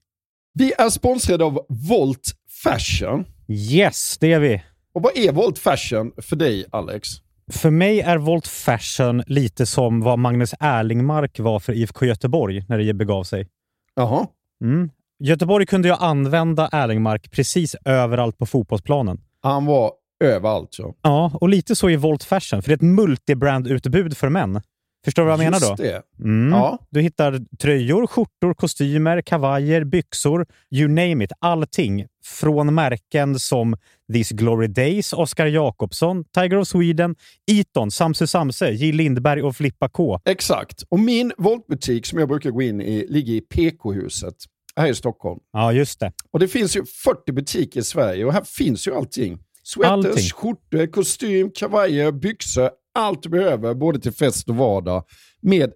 [0.54, 2.32] Vi är sponsrade av Volt
[2.64, 3.24] Fashion.
[3.48, 4.62] Yes, det är vi.
[4.94, 7.08] Och vad är Volt Fashion för dig, Alex?
[7.52, 12.78] För mig är Volt Fashion lite som vad Magnus Erlingmark var för IFK Göteborg när
[12.78, 13.48] det begav sig.
[13.94, 14.26] Jaha.
[14.62, 14.90] Mm.
[15.18, 19.20] Göteborg kunde ju använda Erlingmark precis överallt på fotbollsplanen.
[19.42, 20.76] Han var överallt.
[20.78, 20.94] Ja.
[21.02, 24.60] Ja, och lite så i Volt Fashion, för det är ett multibrand-utbud för män.
[25.04, 25.66] Förstår du vad jag menar då?
[25.66, 26.02] Just det.
[26.24, 26.52] Mm.
[26.52, 26.78] Ja.
[26.90, 31.32] Du hittar tröjor, skjortor, kostymer, kavajer, byxor, you name it.
[31.38, 32.06] Allting.
[32.24, 33.76] Från märken som
[34.12, 37.16] These Glory Days, Oscar Jakobsson, Tiger of Sweden,
[37.50, 38.92] Eton, Samse Samse, J.
[38.92, 40.20] Lindberg och Flippa K.
[40.24, 40.82] Exakt.
[40.88, 44.34] Och min Voltbutik som jag brukar gå in i ligger i PK-huset
[44.76, 45.40] här i Stockholm.
[45.52, 46.12] Ja, just det.
[46.30, 49.38] Och det finns ju 40 butiker i Sverige och här finns ju allting.
[49.66, 50.30] Sweaters, Allting.
[50.30, 52.70] skjortor, kostym, kavajer, byxor.
[52.94, 55.04] Allt du behöver både till fest och vardag
[55.40, 55.72] med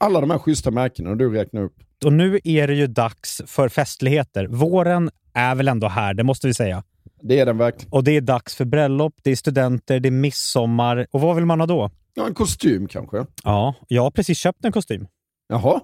[0.00, 1.74] alla de här schyssta märkena du räknar upp.
[2.04, 4.46] Och nu är det ju dags för festligheter.
[4.46, 6.82] Våren är väl ändå här, det måste vi säga.
[7.22, 7.92] Det är den verkligen.
[7.92, 11.06] Och det är dags för bröllop, det är studenter, det är midsommar.
[11.10, 11.90] Och vad vill man ha då?
[12.14, 13.26] Ja, en kostym kanske.
[13.44, 15.06] Ja, jag har precis köpt en kostym.
[15.48, 15.80] Jaha.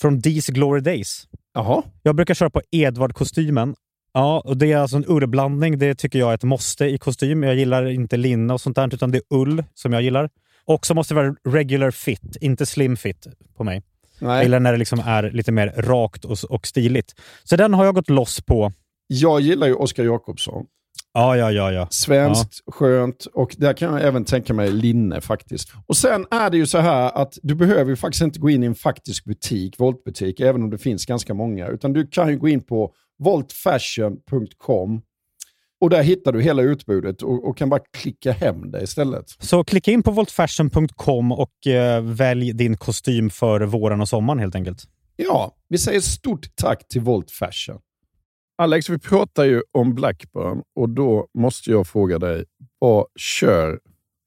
[0.00, 1.26] Från These Glory Days.
[1.54, 1.82] Jaha.
[2.02, 3.74] Jag brukar köra på Edvard-kostymen.
[4.14, 5.78] Ja, och det är alltså en ullblandning.
[5.78, 7.42] Det tycker jag är ett måste i kostym.
[7.42, 10.30] Jag gillar inte linne och sånt där, utan det är ull som jag gillar.
[10.64, 13.82] Och så måste det vara regular fit, inte slim fit på mig.
[14.18, 14.42] Nej.
[14.42, 17.14] Gillar när det liksom är lite mer rakt och, och stiligt.
[17.44, 18.72] Så den har jag gått loss på.
[19.06, 20.66] Jag gillar ju Oscar Jakobsson.
[21.14, 21.72] Ja, ja, ja.
[21.72, 21.86] ja.
[21.90, 25.72] Svenskt, skönt och där kan jag även tänka mig linne faktiskt.
[25.86, 28.62] Och sen är det ju så här att du behöver ju faktiskt inte gå in
[28.62, 31.68] i en faktisk butik, voltbutik, även om det finns ganska många.
[31.68, 35.02] Utan du kan ju gå in på voltfashion.com
[35.80, 39.24] och där hittar du hela utbudet och, och kan bara klicka hem det istället.
[39.38, 44.54] Så klicka in på voltfashion.com och eh, välj din kostym för våren och sommaren helt
[44.54, 44.84] enkelt.
[45.16, 47.78] Ja, vi säger stort tack till Volt Fashion.
[48.58, 52.44] Alex, vi pratar ju om Blackburn och då måste jag fråga dig,
[52.78, 53.80] vad kör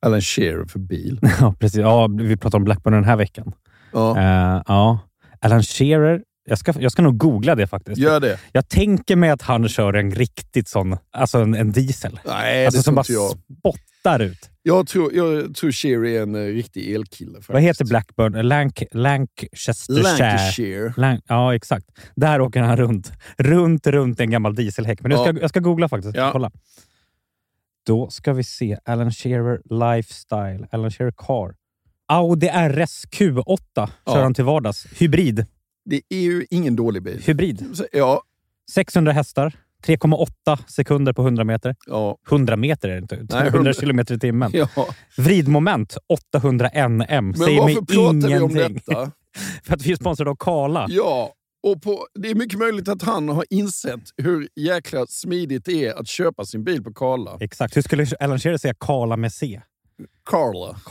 [0.05, 1.19] Alan Shearer för bil?
[1.39, 1.79] Ja, precis.
[1.79, 3.53] Ja, vi pratar om Blackburn den här veckan.
[3.93, 4.17] Ja.
[4.17, 4.99] Eh, ja.
[5.41, 7.97] Alan Shearer, jag ska, jag ska nog googla det faktiskt.
[7.97, 8.39] Gör det.
[8.51, 12.19] Jag tänker mig att han kör en riktigt sån, alltså en, en diesel.
[12.25, 13.31] Nej, alltså det som bara jag.
[13.59, 14.49] spottar ut.
[14.63, 17.31] Jag tror, jag tror Shearer är en eh, riktig elkille.
[17.31, 17.49] Faktiskt.
[17.49, 18.47] Vad heter Blackburn?
[18.47, 20.01] Lank, Lancastershire.
[20.03, 20.89] Lancashire.
[20.97, 21.85] Lanc- ja, exakt.
[22.15, 23.11] Där åker han runt.
[23.37, 25.01] Runt, runt en gammal dieselhäck.
[25.01, 25.37] Men jag ska, Ja.
[25.41, 26.15] jag ska googla faktiskt.
[26.15, 26.29] Ja.
[26.31, 26.51] Kolla.
[27.85, 28.77] Då ska vi se.
[28.85, 29.61] Alan Shearer
[29.95, 30.67] Lifestyle.
[30.71, 31.55] Alan Shearer Car.
[32.07, 34.21] Audi RS Q8 kör Ja.
[34.23, 34.87] han till vardags.
[34.97, 35.45] Hybrid.
[35.86, 37.21] Det är ju ingen dålig bil.
[37.25, 37.65] Hybrid.
[37.91, 38.21] Ja,
[38.71, 39.53] 600 hästar.
[39.86, 41.75] 3,8 sekunder på 100 meter.
[41.88, 43.15] ja, 100 meter är det inte.
[43.15, 44.51] 100 100 kilometer i timmen.
[44.53, 44.67] ja.
[45.17, 45.97] Vridmoment
[46.33, 47.05] 800 NM.
[47.07, 48.57] Men Säger mig varför pratar ingenting.
[48.57, 49.11] vi om detta?
[49.63, 50.86] För att vi är sponsrade av Kala.
[50.89, 51.33] Ja,
[51.63, 55.93] och på, det är mycket möjligt att han har insett hur jäkla smidigt det är
[55.99, 57.38] att köpa sin bil på Karla.
[57.39, 57.77] Exakt.
[57.77, 59.61] Hur skulle Alan Shearer säga Kala med C?
[60.29, 60.69] Carla.
[60.69, 60.86] Exakt.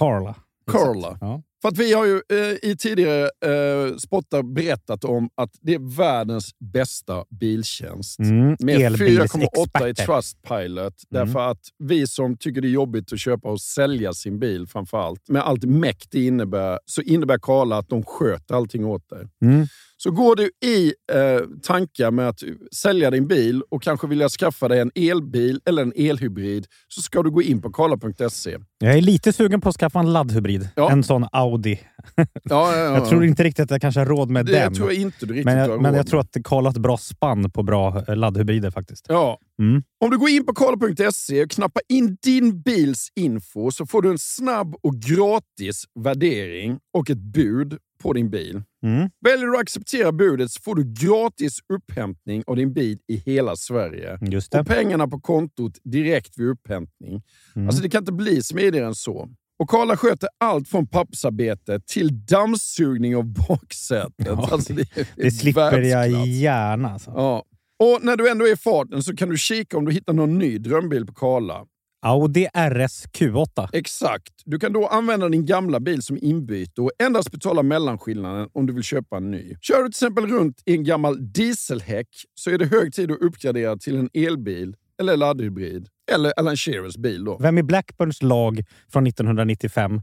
[0.67, 1.19] Karla.
[1.21, 1.43] Ja.
[1.65, 5.97] För att vi har ju eh, i tidigare eh, spottar berättat om att det är
[5.97, 8.19] världens bästa biltjänst.
[8.19, 9.95] Mm, Med 4,8 i.
[9.95, 10.79] Trustpilot.
[10.79, 10.95] Mm.
[11.11, 14.99] Därför att vi som tycker det är jobbigt att köpa och sälja sin bil framför
[14.99, 19.27] allt, med allt mäkt det innebär, så innebär Karla att de sköter allting åt dig.
[19.43, 19.67] Mm.
[20.05, 22.43] Så går du i eh, tankar med att
[22.73, 27.23] sälja din bil och kanske vilja skaffa dig en elbil eller en elhybrid så ska
[27.23, 28.59] du gå in på karla.se.
[28.79, 30.69] Jag är lite sugen på att skaffa en laddhybrid.
[30.77, 30.91] Ja.
[30.91, 31.81] En sån Audi.
[32.17, 32.95] Ja, ja, ja.
[32.95, 34.75] Jag tror inte riktigt att jag kanske har råd med det den.
[34.75, 36.71] tror jag inte du riktigt men har jag, men råd jag tror att Karl har
[36.71, 39.07] ett bra spann på bra eh, laddhybrider faktiskt.
[39.09, 39.39] Ja.
[39.59, 39.83] Mm.
[40.05, 44.11] Om du går in på karla.se och knappar in din bils info så får du
[44.11, 48.63] en snabb och gratis värdering och ett bud på din bil.
[48.83, 49.11] Mm.
[49.25, 53.57] Väljer du att acceptera budet så får du gratis upphämtning av din bil i hela
[53.57, 54.19] Sverige.
[54.21, 54.61] Just det.
[54.61, 57.23] Och pengarna på kontot direkt vid upphämtning.
[57.57, 57.69] Mm.
[57.69, 59.29] Alltså det kan inte bli smidigare än så.
[59.59, 64.15] Och Karla sköter allt från pappersarbete till dammsugning av baksätet.
[64.27, 66.27] Ja, alltså det, det Det slipper jag världsklass.
[66.27, 66.91] gärna.
[66.91, 67.11] Alltså.
[67.17, 67.45] Ja.
[67.79, 70.39] Och när du ändå är i farten så kan du kika om du hittar någon
[70.39, 71.65] ny drömbil på Karla.
[72.07, 73.69] Audi RS Q8.
[73.73, 74.33] Exakt.
[74.45, 78.73] Du kan då använda din gamla bil som inbyte och endast betala mellanskillnaden om du
[78.73, 79.57] vill köpa en ny.
[79.61, 83.21] Kör du till exempel runt i en gammal dieselhäck så är det hög tid att
[83.21, 85.89] uppgradera till en elbil eller laddhybrid.
[86.13, 87.39] Eller Alan Shearers bil då.
[87.41, 90.01] Vem i Blackburns lag från 1995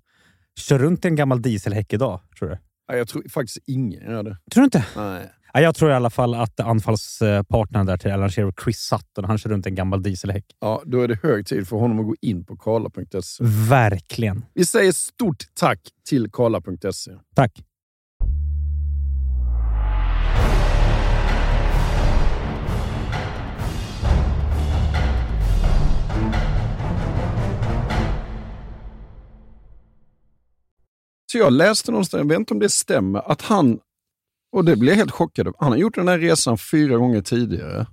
[0.60, 2.58] kör runt i en gammal dieselhäck idag, tror du?
[2.90, 4.38] Nej, jag tror faktiskt ingen gör det.
[4.52, 4.86] Tror du inte?
[4.96, 5.32] Nej.
[5.54, 9.38] Ja, jag tror i alla fall att anfallspartnern där till Alan Shearer, Chris Sutton, han
[9.38, 10.46] kör runt en gammal dieselhäck.
[10.60, 13.44] Ja, då är det hög tid för honom att gå in på karla.se.
[13.70, 14.46] Verkligen.
[14.54, 15.80] Vi säger stort tack
[16.10, 17.12] till karla.se.
[17.36, 17.62] Tack.
[31.32, 33.80] Så jag läste någonstans, jag vet inte om det stämmer, att han,
[34.52, 37.22] och det blev jag helt chockad över, han har gjort den här resan fyra gånger
[37.22, 37.86] tidigare.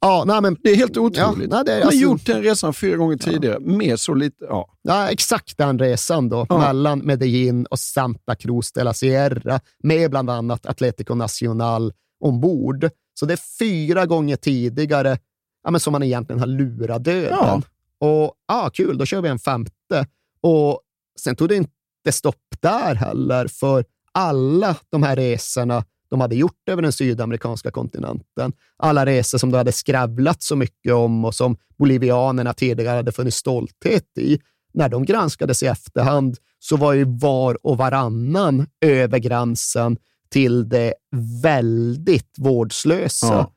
[0.00, 1.18] Ja, nej, men, Det är helt otroligt.
[1.18, 4.44] Ja, nej, det han har alltså- gjort den resan fyra gånger tidigare, med så lite...
[4.48, 4.68] Ja.
[4.82, 6.58] Ja, exakt den resan då, Ja.
[6.58, 12.88] mellan Medellin och Santa Cruz de la Sierra, med bland annat Atlético Nacional ombord.
[13.14, 15.18] Så det är fyra gånger tidigare
[15.64, 17.62] ja, men som man egentligen har lurat döden.
[17.98, 20.06] Och ja, kul, då kör vi en femte.
[20.40, 20.80] Och
[21.20, 26.68] sen tog det inte stopp där heller, för alla de här resorna de hade gjort
[26.68, 31.56] över den sydamerikanska kontinenten, alla resor som de hade skravlat så mycket om och som
[31.78, 34.38] bolivianerna tidigare hade funnit stolthet i,
[34.74, 39.96] när de granskades i efterhand så var ju var och varannan över gränsen
[40.30, 40.94] till det
[41.42, 43.26] väldigt vårdslösa.
[43.26, 43.52] Ja.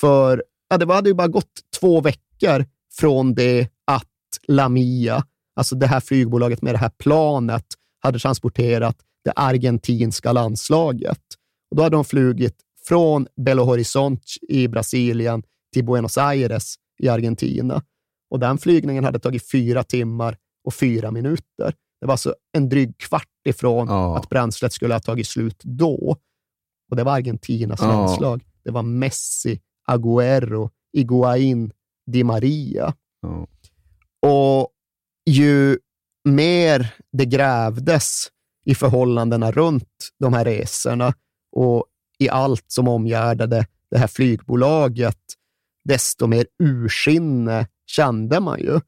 [0.00, 4.06] För ja, det hade ju bara gått två veckor från det att
[4.46, 5.24] Lamia,
[5.56, 7.66] alltså det här flygbolaget med det här planet,
[8.00, 11.22] hade transporterat det argentinska landslaget.
[11.70, 12.56] Och då hade de flugit
[12.88, 15.42] från Belo Horizonte i Brasilien
[15.72, 17.82] till Buenos Aires i Argentina.
[18.30, 21.74] Och den flygningen hade tagit fyra timmar och fyra minuter.
[22.00, 24.16] Det var alltså en dryg kvart ifrån Ja.
[24.18, 26.16] att bränslet skulle ha tagit slut då.
[26.90, 27.88] Och det var Argentinas Ja.
[27.88, 28.44] landslag.
[28.64, 31.70] Det var Messi, Agüero, Higuaín,
[32.06, 32.94] Di Maria.
[33.22, 33.46] Ja.
[34.30, 34.68] Och
[35.30, 35.78] ju
[36.24, 38.28] mer det grävdes
[38.64, 41.14] i förhållandena runt de här resorna
[41.52, 41.84] och
[42.18, 45.18] i allt som omgärdade det här flygbolaget,
[45.84, 48.80] desto mer ursinne kände man ju.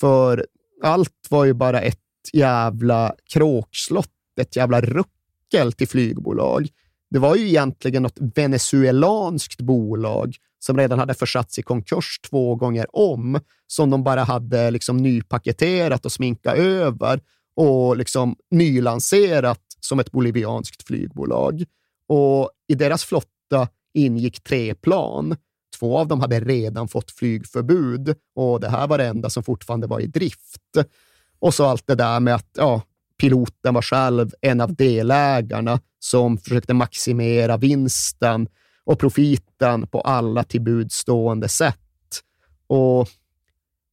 [0.00, 0.46] För
[0.82, 2.00] allt var ju bara ett
[2.32, 4.10] jävla kråkslott,
[4.40, 6.68] ett jävla ruckel till flygbolag.
[7.10, 12.96] Det var ju egentligen något venezuelanskt bolag som redan hade försatts i konkurs två gånger
[12.96, 17.20] om, som de bara hade liksom nypaketerat och sminkat över
[17.56, 21.64] och liksom nylanserat som ett bolivianskt flygbolag.
[22.08, 25.36] Och I deras flotta ingick tre plan.
[25.78, 29.86] Två av dem hade redan fått flygförbud och det här var det enda som fortfarande
[29.86, 30.76] var i drift.
[31.38, 32.82] Och så allt det där med att ja,
[33.20, 38.48] piloten var själv en av delägarna som försökte maximera vinsten
[38.84, 41.76] och profiten på alla tillbudstående sätt.
[42.66, 43.08] Och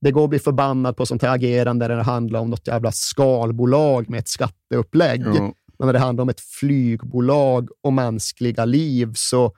[0.02, 2.92] det går att bli förbannad på sånt här agerande när det handlar om något jävla
[2.92, 5.22] skalbolag med ett skatteupplägg.
[5.22, 5.54] Mm.
[5.84, 9.56] Men när det handlar om ett flygbolag och mänskliga liv så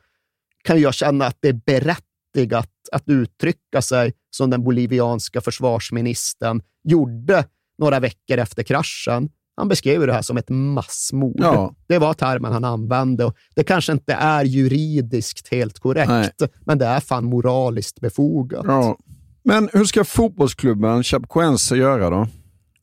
[0.64, 7.46] kan jag känna att det är berättigat att uttrycka sig som den bolivianska försvarsministern gjorde
[7.78, 9.30] några veckor efter kraschen.
[9.58, 11.40] Han beskrev det här som ett massmord.
[11.40, 11.76] Ja.
[11.88, 13.26] Det var termen han använde.
[13.26, 16.10] Och det kanske inte är juridiskt helt korrekt,
[16.40, 16.50] Nej.
[16.66, 18.66] men det är fan moraliskt befogat.
[18.68, 18.98] Ja.
[19.44, 22.28] Men hur ska fotbollsklubben Chapecoense göra då?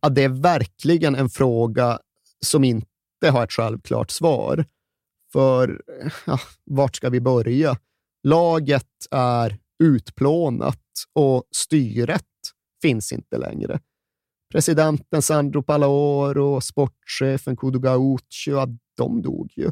[0.01, 1.99] Ja, det är verkligen en fråga
[2.45, 2.91] som inte
[3.29, 4.64] har ett självklart svar.
[5.33, 5.83] För
[6.27, 7.77] ja, vart ska vi börja?
[8.23, 10.79] Laget är utplånat
[11.12, 12.27] och styret
[12.83, 13.81] finns inte längre.
[14.53, 19.70] Presidenten Sandro Palaoro och sportchefen Kudo Gaucho, de dog ju.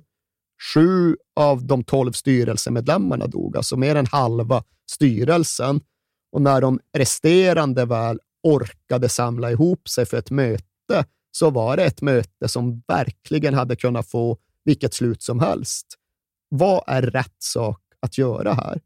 [0.74, 5.80] Sju av de tolv styrelsemedlemmarna dog, alltså mer än halva styrelsen.
[6.32, 11.84] Och när de resterande väl orkade samla ihop sig för ett möte, så var det
[11.84, 15.86] ett möte som verkligen hade kunnat få vilket slut som helst.
[16.48, 18.80] Vad är rätt sak att göra här?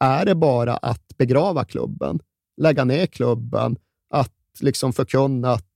[0.00, 2.20] Är det bara att begrava klubben,
[2.56, 3.76] lägga ner klubben,
[4.10, 5.72] att liksom förkunna att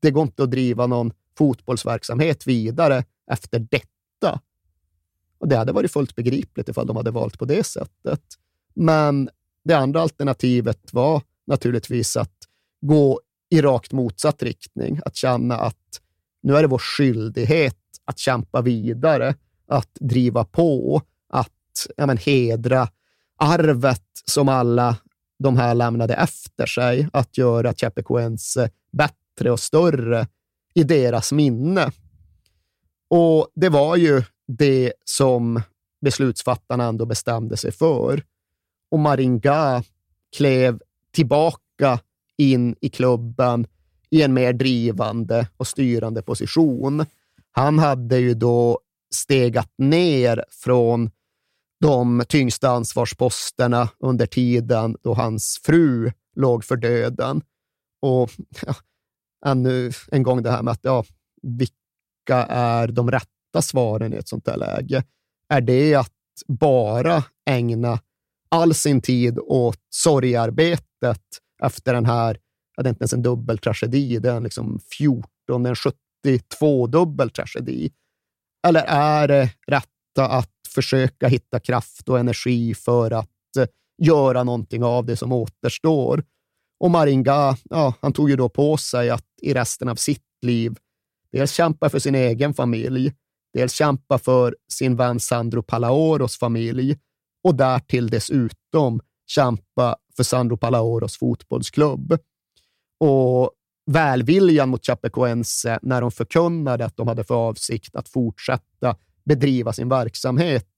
[0.00, 4.40] det går inte att driva någon fotbollsverksamhet vidare efter detta?
[5.38, 8.22] Och det hade varit fullt begripligt ifall de hade valt på det sättet.
[8.74, 9.30] Men
[9.64, 12.36] det andra alternativet var naturligtvis att
[12.80, 13.20] gå
[13.50, 16.00] i rakt motsatt riktning, att känna att
[16.42, 19.34] nu är det vår skyldighet att kämpa vidare,
[19.68, 22.88] att driva på, att ja, men, hedra
[23.38, 24.96] arvet som alla
[25.38, 30.26] de här lämnade efter sig, att göra Chapecoense bättre och större
[30.74, 31.90] i deras minne.
[33.08, 35.62] Och det var ju det som
[36.00, 38.22] beslutsfattarna ändå bestämde sig för.
[38.90, 39.82] Och Maringa
[40.36, 40.80] klev
[41.12, 41.98] tillbaka
[42.38, 43.66] in i klubben
[44.10, 47.06] i en mer drivande och styrande position.
[47.50, 48.80] Han hade ju då
[49.14, 51.10] stegat ner från
[51.80, 57.42] de tyngsta ansvarsposterna under tiden då hans fru låg för döden.
[58.02, 58.30] Och
[58.66, 58.74] ja,
[59.46, 61.04] ännu en gång det här med att ja,
[61.42, 65.04] vilka är de rätta svaren i ett sånt här läge?
[65.48, 66.12] Är det att
[66.46, 67.98] bara ägna
[68.48, 71.22] all sin tid åt sorgarbetet
[71.62, 72.38] efter den här,
[72.76, 75.76] ja, det är inte ens en dubbel tragedi, det är liksom en liksom 14, en
[75.76, 77.90] 72 dubbel tragedi.
[78.66, 83.66] Eller är det rätta att försöka hitta kraft och energi för att eh,
[84.02, 86.24] göra någonting av det som återstår?
[86.80, 90.76] Och Maringa, ja, han tog ju då på sig att i resten av sitt liv
[91.32, 93.12] dels kämpa för sin egen familj,
[93.54, 96.98] dels kämpa för sin vän Sandro Palaoros familj
[97.44, 102.18] och därtill dessutom kämpa för Sandro Palaoros fotbollsklubb.
[103.00, 103.50] Och
[103.90, 109.88] välviljan mot Chapecoense när de förkunnade att de hade för avsikt att fortsätta bedriva sin
[109.88, 110.68] verksamhet,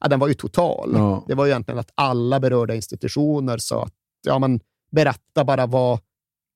[0.00, 0.90] ja, den var ju total.
[0.94, 1.24] Ja.
[1.28, 3.94] Det var ju egentligen att alla berörda institutioner sa att
[4.26, 6.00] ja, men, berätta bara vad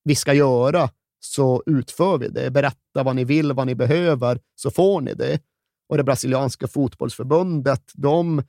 [0.04, 0.88] vi ska göra,
[1.20, 2.50] så utför vi det.
[2.50, 5.40] Berätta vad ni vill, vad ni behöver, så får ni det.
[5.88, 8.42] Och det brasilianska fotbollsförbundet, de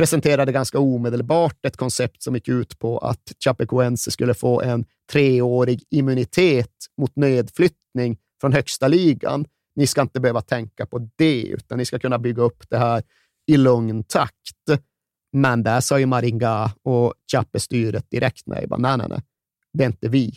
[0.00, 5.82] presenterade ganska omedelbart ett koncept som gick ut på att Chapecoense skulle få en treårig
[5.90, 6.70] immunitet
[7.00, 9.46] mot nedflyttning från högsta ligan.
[9.76, 13.02] Ni ska inte behöva tänka på det, utan ni ska kunna bygga upp det här
[13.46, 14.82] i lugn takt.
[15.32, 18.66] Men där sa ju Maringa och Chape-styret direkt nej.
[18.78, 19.22] nej, nej, nej.
[19.72, 20.36] Det är inte vi.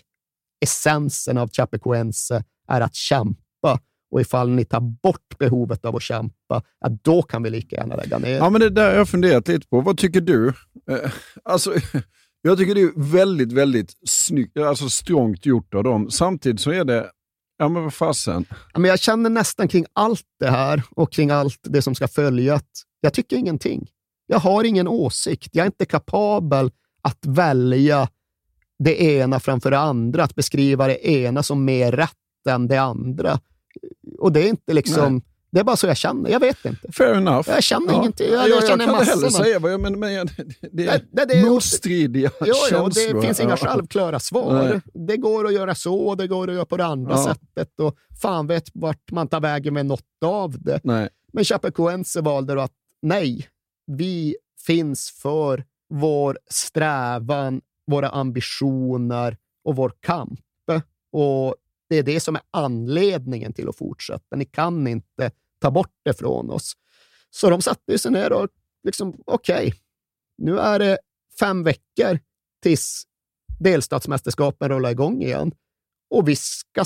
[0.62, 3.80] Essensen av Chapecoense är att kämpa
[4.14, 7.96] och ifall ni tar bort behovet av att kämpa, ja, då kan vi lika gärna
[7.96, 8.36] lägga ner.
[8.36, 9.82] Ja, men det där har jag funderat lite på.
[9.82, 10.48] Vad tycker du?
[10.90, 11.12] Eh,
[11.44, 11.74] alltså,
[12.42, 16.12] jag tycker det är väldigt, väldigt snyggt, alltså strångt gjort av dem.
[16.12, 17.12] Samtidigt så är det,
[17.58, 18.46] ja men vad fasen.
[18.74, 22.08] Ja, men jag känner nästan kring allt det här och kring allt det som ska
[22.08, 23.88] följa att jag tycker ingenting.
[24.28, 25.50] Jag har ingen åsikt.
[25.52, 28.08] Jag är inte kapabel att välja
[28.84, 32.12] det ena framför det andra, att beskriva det ena som mer rätt
[32.50, 33.40] än det andra.
[34.20, 35.22] Och det är inte liksom
[35.52, 36.30] Det är bara så jag känner.
[36.30, 36.92] Jag vet inte.
[36.92, 37.50] Fair enough.
[37.50, 38.00] Jag känner ja.
[38.00, 38.28] ingenting.
[38.32, 39.44] Jag, Jag, jag, känner kan inte heller massorna.
[39.46, 40.30] säga vad jag men, men jag,
[40.72, 42.30] det är Nej, nej, det är- motstridiga
[42.70, 43.14] känslor.
[43.16, 44.54] det finns inga självklara svar.
[44.64, 44.82] Nej.
[45.08, 47.24] Det går att göra så, det går att göra på det andra Ja.
[47.24, 50.80] sättet och fan vet vart man tar vägen med något av det.
[50.84, 51.10] Nej.
[51.34, 53.48] Men Chapecoense valde då att nej,
[53.88, 57.62] vi finns för vår strävan,
[57.92, 60.40] våra ambitioner och vår kamp.
[61.12, 61.56] Och
[61.94, 64.36] det är det som är anledningen till att fortsätta.
[64.36, 66.74] Ni kan inte ta bort det från oss.
[67.30, 68.48] Så de satte sig ner och
[68.84, 69.74] liksom, okej,
[70.38, 70.98] nu är det
[71.40, 72.20] fem veckor
[72.62, 73.04] tills
[73.60, 75.52] delstatsmästerskapen rullar igång igen.
[76.10, 76.84] Och vi ska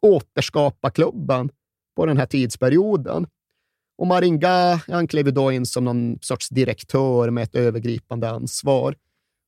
[0.00, 1.50] återskapa klubben
[1.96, 3.26] på den här tidsperioden.
[3.98, 8.94] Och Maringa, han klev då in som någon sorts direktör med ett övergripande ansvar.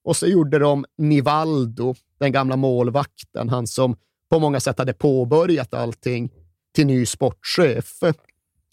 [0.05, 3.97] Och så gjorde de Nivaldo, den gamla målvakten, han som
[4.33, 6.31] på många sätt hade påbörjat allting,
[6.75, 8.01] till ny sportchef.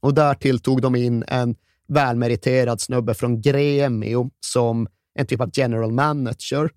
[0.02, 1.56] Och därtill tog de in en
[1.88, 6.70] välmeriterad snubbe från Gremio som en typ av general manager.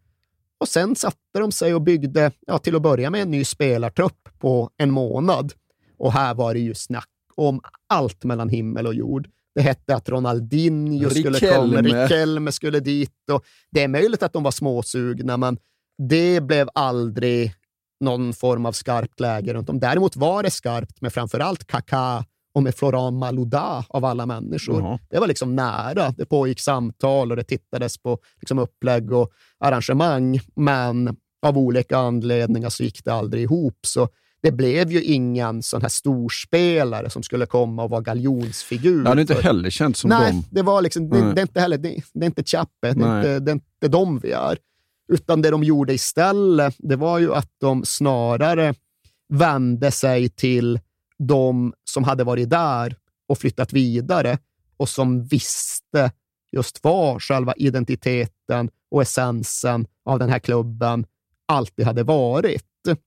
[0.61, 4.29] Och sen satte de sig och byggde, ja, till att börja med, en ny spelartrupp
[4.39, 5.53] på en månad.
[5.99, 9.29] Och här var det ju snack om allt mellan himmel och jord.
[9.55, 11.83] Det hette att Ronaldinho skulle komma.
[11.83, 13.31] Riquelme skulle dit.
[13.33, 15.59] Och det är möjligt att de var småsugna, men
[16.09, 17.55] det blev aldrig
[18.03, 19.81] någon form av skarpt läge runt om.
[19.81, 22.25] Däremot var det skarpt med framförallt Kaká
[22.55, 24.81] och med Florent Malouda av alla människor.
[24.81, 24.99] Jaha.
[25.11, 26.15] Det var liksom nära.
[26.17, 29.31] Det pågick samtal och det tittades på liksom upplägg och
[29.61, 33.79] arrangemang, men av olika anledningar så gick det aldrig ihop.
[33.87, 34.09] Så
[34.43, 39.03] det blev ju ingen sån här storspelare som skulle komma och vara galjonsfigur.
[39.03, 40.45] Det hade inte heller känts som Nej, dem.
[40.51, 42.93] det var liksom, det, det är inte heller, det, det är inte Chappe, det är
[43.19, 44.59] inte, det är inte de vi är.
[45.13, 48.75] Utan det de gjorde istället, det var ju att de snarare
[49.29, 50.81] vände sig till
[51.19, 52.97] de som hade varit där
[53.29, 54.39] och flyttat vidare
[54.77, 56.13] och som visste
[56.53, 61.07] just vad själva identiteten och essensen av den här klubben
[61.47, 62.67] alltid hade varit.
[62.85, 62.99] Det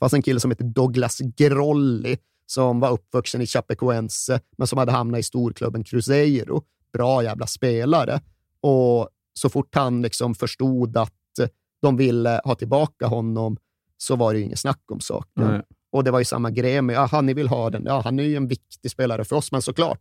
[0.00, 4.92] fanns en kille som hette Douglas Grolli som var uppvuxen i Chapecoense, men som hade
[4.92, 6.62] hamnat i storklubben Cruzeiro.
[6.92, 8.20] Bra jävla spelare.
[8.60, 11.12] Och så fort han liksom förstod att
[11.82, 13.56] de ville ha tillbaka honom
[13.96, 15.46] så var det ju inget snack om saken.
[15.48, 15.62] Nej.
[15.92, 17.82] Och det var ju samma grej med, jaha, ni vill ha den.
[17.86, 20.00] Ja, han är ju en viktig spelare för oss, men såklart,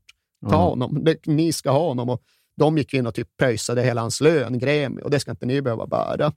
[0.49, 0.57] ta Ja.
[0.57, 1.03] honom.
[1.03, 2.09] Det, ni ska ha honom.
[2.09, 2.21] Och
[2.57, 5.61] de gick in och typ pröjsade hela hans lön, Gremi, och det ska inte ni
[5.61, 6.33] behöva bära.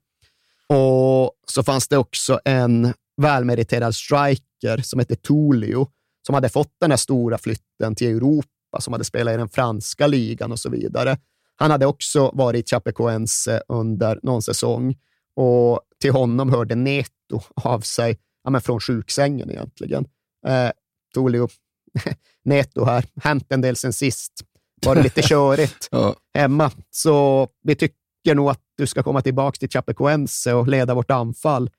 [0.69, 2.93] Och så fanns det också en
[3.23, 5.89] välmeriterad striker som hette Tulio,
[6.27, 10.07] som hade fått den här stora flytten till Europa, som hade spelat i den franska
[10.07, 11.19] ligan och så vidare.
[11.57, 14.97] Han hade också varit i Chapecoense under någon säsong
[15.37, 20.07] och till honom hörde Neto av sig ja, men från sjuksängen egentligen.
[20.47, 20.71] Eh,
[21.15, 21.49] Tulio,
[22.45, 24.33] Neto här, hänt en del sen sist.
[24.87, 26.15] Var det lite körigt Ja.
[26.35, 26.71] hemma.
[26.91, 31.71] Så vi tycker nog att du ska komma tillbaka till Chapecoense och leda vårt anfall.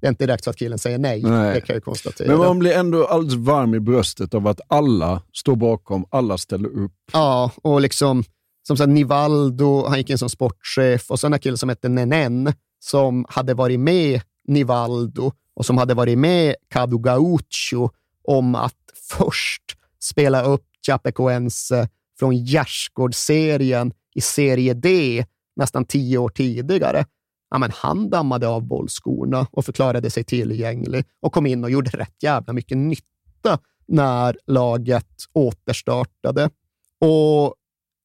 [0.00, 1.54] Det är inte direkt så att killen säger nej, Nej.
[1.54, 2.28] det kan jag konstatera.
[2.28, 6.68] Men man blir ändå alldeles varm i bröstet av att alla står bakom, alla ställer
[6.68, 6.92] upp.
[7.12, 8.24] Ja, och liksom
[8.66, 12.52] som sagt, Nivaldo, han gick in som sportchef och sen en kille som hette Nenen
[12.78, 17.90] som hade varit med Nivaldo och som hade varit med Cadu Gaucho
[18.24, 18.74] om att
[19.18, 19.62] först
[20.00, 21.88] spela upp Chapecoense
[22.18, 25.24] från Gärsgårdsserien i Serie D
[25.56, 27.04] nästan tio år tidigare.
[27.50, 31.90] Ja, men han dammade av bollskorna och förklarade sig tillgänglig och kom in och gjorde
[31.90, 33.58] rätt jävla mycket nytta
[33.88, 36.50] när laget återstartade.
[37.00, 37.54] Och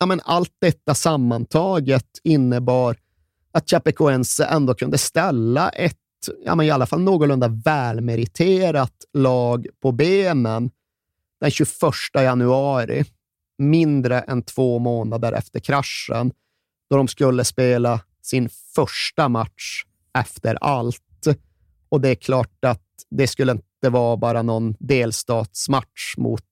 [0.02, 2.97] ja, men allt detta sammantaget innebar
[3.52, 5.97] att Chapecoense ändå kunde ställa ett,
[6.45, 10.72] ja, men i alla fall någorlunda välmeriterat lag på benen
[11.41, 11.70] den 21
[12.14, 13.04] januari,
[13.58, 16.32] mindre än två månader efter kraschen,
[16.89, 19.84] då de skulle spela sin första match
[20.20, 21.28] efter allt.
[21.89, 26.45] Och det är klart att det skulle inte vara bara någon delstatsmatch mot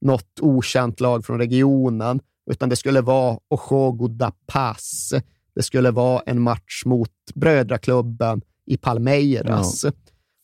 [0.00, 2.20] något okänt lag från regionen,
[2.50, 5.14] utan det skulle vara Ojogo da Paz.
[5.54, 9.84] Det skulle vara en match mot brödraklubben i Palmeiras.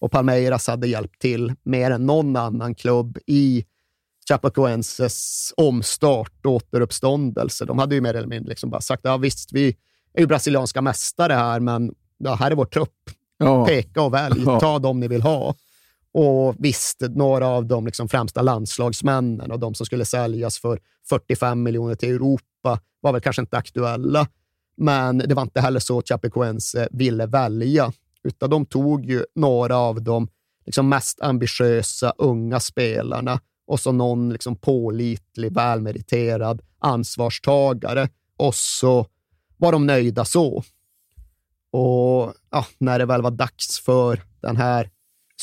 [0.01, 3.65] Och Palmeiras hade hjälpt till mer än någon annan klubb i
[4.29, 7.65] Chapecoenses omstart och återuppståndelse.
[7.65, 9.77] De hade ju mer eller mindre liksom bara sagt, ja visst, vi
[10.15, 13.11] är ju brasilianska mästare här, men ja, här är vår trupp.
[13.39, 13.67] Ja.
[13.67, 14.61] Peka och välj, Ja.
[14.61, 15.55] ta dem ni vill ha.
[16.15, 21.63] Och visst, några av de liksom främsta landslagsmännen och de som skulle säljas för 45
[21.63, 24.27] miljoner till Europa var väl kanske inte aktuella.
[24.77, 27.93] Men det var inte heller så Chapecoense eh, ville välja,
[28.25, 30.29] utan de tog ju några av de
[30.67, 39.07] liksom mest ambitiösa unga spelarna och så någon liksom pålitlig, välmeriterad ansvarstagare och så
[39.57, 40.65] var de nöjda så.
[41.71, 44.91] Och ja, när det väl var dags för den här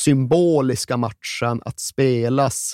[0.04, 2.74] symboliska matchen att spelas,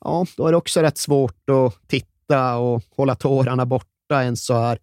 [0.00, 4.54] ja, då är det också rätt svårt att titta och hålla tårarna borta en så
[4.54, 4.78] här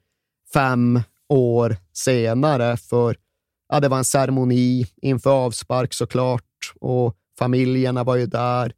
[0.53, 2.77] fem år senare.
[2.77, 3.15] För
[3.69, 8.73] ja, det var en ceremoni inför avspark såklart och familjerna var ju där.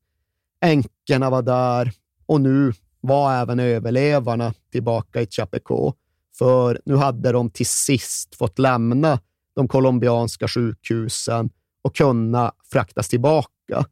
[0.61, 1.91] Änkorna var där
[2.25, 5.93] och nu var även överlevarna tillbaka i Chapeco.
[6.37, 9.19] För nu hade de till sist fått lämna
[9.55, 11.49] de colombianska sjukhusen
[11.81, 13.85] och kunna fraktas tillbaka.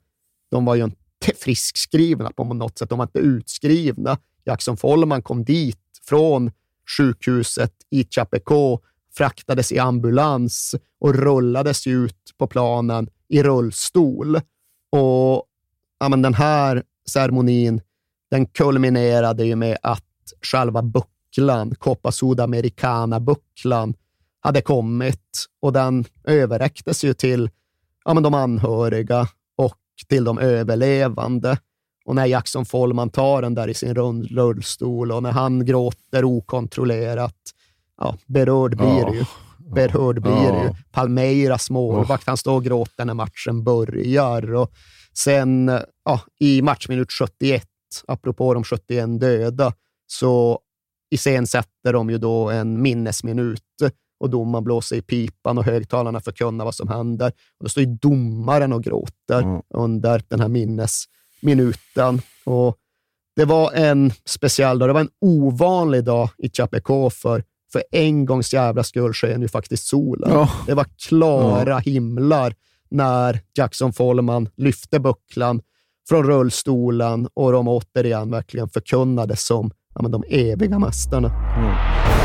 [0.52, 0.98] De var ju inte
[1.36, 2.90] friskskrivna på något sätt.
[2.90, 4.18] De var inte utskrivna.
[4.46, 6.52] Jackson Follman kom dit från
[6.98, 8.80] sjukhuset i Chapeco,
[9.18, 14.36] fraktades i ambulans och rullades ut på planen i rullstol.
[14.90, 15.46] Och
[16.00, 17.82] ja, men den här ceremonin
[18.32, 20.04] den kulminerade ju med att
[20.42, 23.94] själva bucklan, Copa Sudamericana-bucklan,
[24.40, 27.50] hade kommit och den överräcktes ju till
[28.08, 29.28] ja, men de anhöriga
[29.58, 29.76] och
[30.08, 31.58] till de överlevande.
[32.06, 37.36] Och när Jackson Follman tar den där i sin rullstol och när han gråter okontrollerat,
[37.98, 39.26] ja, berörd blir det ju.
[39.76, 40.74] Berörd blir det ju.
[40.92, 44.54] Palmeiras målvakt, han står och gråter när matchen börjar.
[44.54, 44.72] Och
[45.14, 45.72] sen
[46.06, 47.64] ja, i matchminut 71,
[48.08, 49.74] apropå de 71 döda,
[50.08, 50.60] så
[51.10, 53.62] iscensätter de ju då en minnesminut
[54.20, 57.28] och domaren blåser i pipan och högtalarna förkunnar vad som händer.
[57.28, 59.62] Och då står ju domaren och gråter mm.
[59.74, 62.22] under den här minnesminuten.
[62.46, 62.78] Och
[63.36, 64.90] det var en speciell dag.
[64.90, 69.48] Det var en ovanlig dag i Chapecó för, för en gångs jävla skull sken ju
[69.48, 70.32] faktiskt solen.
[70.32, 70.50] Ja.
[70.68, 71.78] Det var klara ja.
[71.78, 72.54] himlar
[72.90, 75.62] när Jackson Follman lyfte bucklan
[76.10, 81.32] från rullstolen och de återigen verkligen förkunnade som ja, men de eviga mästarna.
[81.58, 82.17] Mm.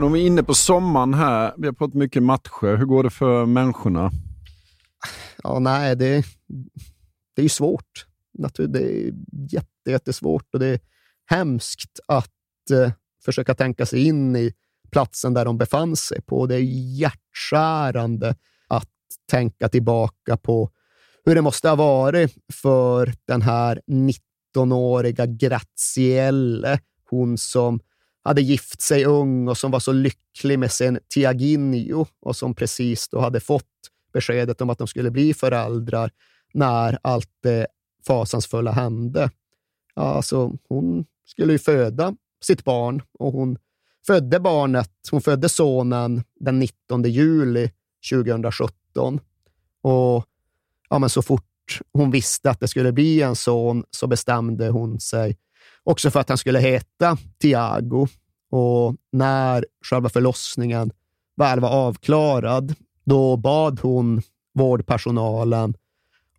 [0.00, 2.76] Om vi är inne på sommaren här, vi har pratat mycket matcher.
[2.76, 4.10] Hur går det för människorna?
[5.42, 6.24] Ja, nej, det,
[7.36, 8.06] det är ju svårt.
[8.32, 9.12] Det är
[9.52, 10.80] jätte, jättesvårt och det är
[11.26, 12.92] hemskt att eh,
[13.24, 14.52] försöka tänka sig in i
[14.90, 16.46] platsen där de befann sig på.
[16.46, 16.62] Det är
[16.98, 18.34] hjärtskärande
[18.68, 18.90] att
[19.30, 20.70] tänka tillbaka på
[21.24, 26.80] hur det måste ha varit för den här 19-åriga Grazielle,
[27.10, 27.80] hon som
[28.24, 33.08] hade gift sig ung och som var så lycklig med sin Tiaginio och som precis
[33.08, 33.64] då hade fått
[34.12, 36.10] beskedet om att de skulle bli föräldrar
[36.52, 37.66] när allt det
[38.06, 39.30] fasansfulla hände.
[39.94, 42.14] Alltså, hon skulle ju föda
[42.44, 43.58] sitt barn och hon
[44.06, 47.70] födde barnet, hon födde sonen den 19 juli
[48.12, 49.20] 2017.
[49.82, 50.24] Och
[50.90, 55.00] ja, men så fort hon visste att det skulle bli en son så bestämde hon
[55.00, 55.36] sig
[55.88, 58.06] också för att han skulle heta Tiago.
[58.50, 60.90] Och när själva förlossningen
[61.36, 62.74] väl var avklarad,
[63.04, 64.22] då bad hon
[64.54, 65.74] vårdpersonalen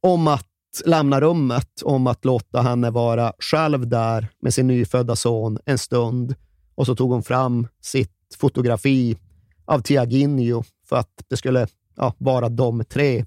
[0.02, 0.46] om att
[0.86, 6.36] lämna rummet, om att låta henne vara själv där med sin nyfödda son en stund.
[6.76, 9.18] Och så tog hon fram sitt fotografi
[9.66, 13.26] av Tiaginho för att det skulle ja, vara de tre.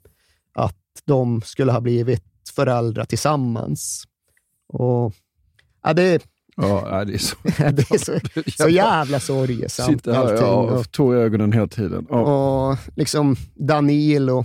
[0.54, 4.04] Att de skulle ha blivit föräldrar tillsammans.
[4.68, 5.12] Och
[5.82, 6.22] ja, det,
[6.56, 7.36] Ja, det är så,
[7.72, 8.20] det är så,
[8.62, 9.92] så jävla sorgesamt.
[9.92, 12.06] Sitter här ja, och tår i ögonen hela tiden.
[12.10, 12.70] Ja.
[12.70, 14.44] Och liksom Danilo,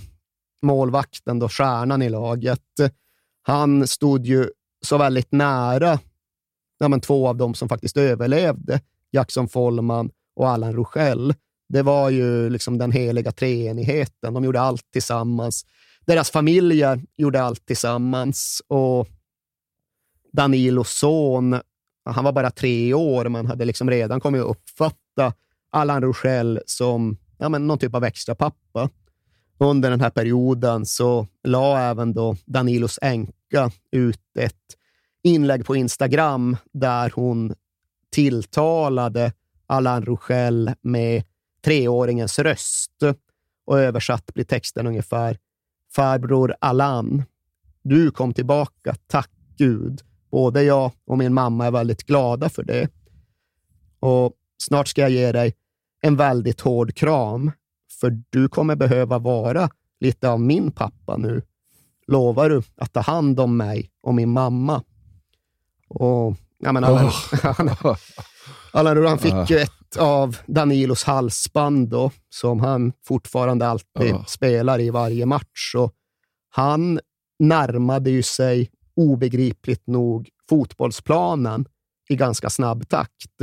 [0.62, 2.60] målvakten, då, stjärnan i laget,
[3.42, 4.50] han stod ju
[4.86, 6.00] så väldigt nära
[6.78, 8.82] ja, men två av dem som faktiskt överlevde,
[9.12, 11.34] Jackson Follman och Allan Rogel.
[11.70, 14.34] Det var ju liksom den heliga treenigheten.
[14.34, 15.66] De gjorde allt tillsammans.
[16.06, 19.08] Deras familjer gjorde allt tillsammans och
[20.32, 21.56] Danilos son
[22.10, 25.34] han var bara tre år, men hade liksom redan kommit att uppfatta
[25.70, 28.90] Allan Rochelle som ja, men någon typ av extra pappa.
[29.60, 34.56] Under den här perioden så la även då Danilos änka ut ett
[35.24, 37.54] inlägg på Instagram där hon
[38.12, 39.34] tilltalade
[39.68, 41.24] Allan Rochelle med
[41.66, 43.04] treåringens röst.
[43.66, 45.38] Och översatt blir texten ungefär
[45.96, 47.24] Farbror Allan,
[47.84, 50.02] du kom tillbaka, tack Gud.
[50.32, 52.90] Både jag och min mamma är väldigt glada för det.
[54.00, 55.54] Och snart ska jag ge dig
[56.02, 57.52] en väldigt hård kram,
[58.02, 59.70] för du kommer behöva vara
[60.00, 61.42] lite av min pappa nu.
[62.08, 64.84] Lovar du att ta hand om mig och min mamma?
[65.90, 67.98] Och, jag menar, oh.
[68.74, 69.46] Allan han fick uh.
[69.52, 74.26] ju ett av Danilos halsband då, som han fortfarande alltid uh.
[74.26, 75.76] spelar i varje match.
[75.78, 75.94] Och
[76.50, 77.00] han
[77.40, 81.66] närmade ju sig obegripligt nog fotbollsplanen
[82.10, 83.42] i ganska snabb takt.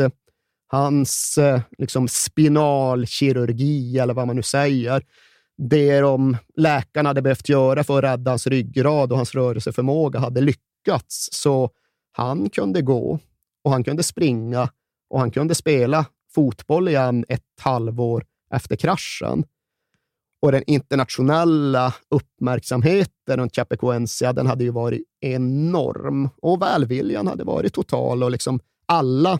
[0.68, 5.02] Hans eh, liksom, spinalkirurgi, eller vad man nu säger,
[5.56, 10.40] det de läkarna hade behövt göra för att rädda hans ryggrad och hans rörelseförmåga hade
[10.40, 11.28] lyckats.
[11.32, 11.70] Så
[12.12, 13.18] han kunde gå
[13.64, 14.68] och han kunde springa
[15.10, 19.44] och han kunde spela fotboll igen ett halvår efter kraschen.
[20.44, 27.74] Och den internationella uppmärksamheten runt Chapecoense, den hade ju varit enorm och välviljan hade varit
[27.74, 29.38] total och liksom alla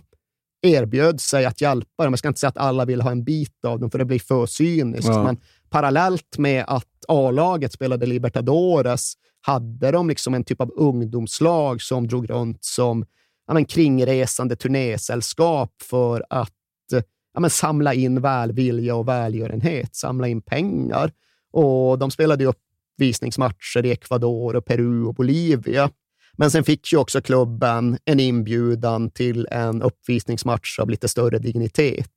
[0.62, 2.12] erbjöd sig att hjälpa dem.
[2.12, 4.18] Jag ska inte säga att alla vill ha en bit av dem, för det blir
[4.18, 5.08] för cyniskt.
[5.08, 5.24] Ja.
[5.24, 5.40] Men
[5.70, 12.30] parallellt med att A-laget spelade Libertadores hade de liksom en typ av ungdomslag som drog
[12.30, 13.06] runt som
[13.46, 16.52] ja, men, kringresande turnésällskap för att
[17.34, 21.12] ja, men, samla in välvilja och välgörenhet, samla in pengar.
[21.52, 25.90] Och de spelade uppvisningsmatcher i Ecuador, och Peru och Bolivia.
[26.36, 32.10] Men sen fick ju också klubben en inbjudan till en uppvisningsmatch av lite större dignitet.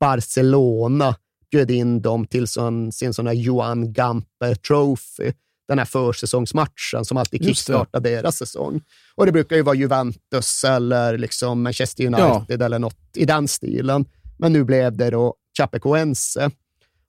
[0.00, 1.14] Barcelona
[1.50, 5.32] bjöd in dem till sån, sin sån här Johan Gamper Trophy,
[5.68, 8.80] den här försäsongsmatchen som alltid kickstartar deras säsong.
[9.14, 12.64] Och det brukar ju vara Juventus eller liksom Manchester United ja.
[12.64, 14.04] eller något i den stilen.
[14.38, 16.50] Men nu blev det då Chapecoense.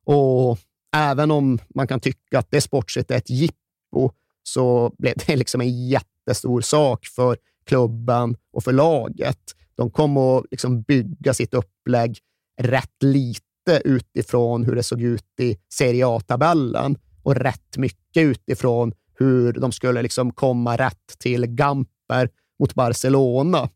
[0.06, 0.60] Och
[0.96, 4.12] även om man kan tycka att det sportsligt är ett jippo,
[4.44, 9.40] så blev det liksom en jättestor sak för klubben och för laget.
[9.76, 12.20] De kom att liksom bygga sitt upplägg
[12.62, 19.54] rätt lite utifrån hur det såg ut i Serie A-tabellen och rätt mycket utifrån hur
[19.54, 23.70] de skulle liksom komma rätt till Gamper mot Barcelona.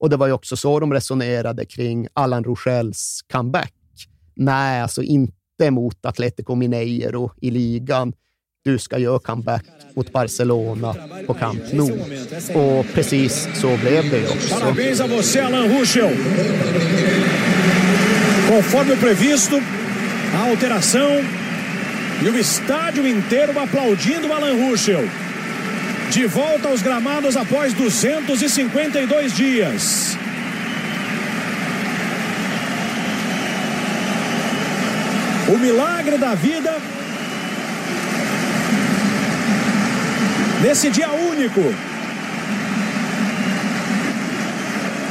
[0.00, 3.72] Och det var ju också så de resonerade kring Allan Rochelles comeback.
[4.34, 8.12] Nej, alltså inte mot Atletico Mineiro i ligan.
[8.64, 10.94] Du ska göra comeback mot Barcelona
[11.26, 11.90] på Camp Nou.
[12.54, 14.54] Och precis så blev det ju också.
[14.60, 16.16] Parabéns a você, Alan Ruschel.
[18.48, 19.56] Conforme previsto,
[20.34, 21.10] a alteração
[22.24, 25.08] e o estádio inteiro aplaudindo Alan Ruschel.
[26.10, 30.16] De volta aos gramados após 252 dias.
[35.48, 36.76] O milagre da vida
[40.62, 41.62] nesse dia único.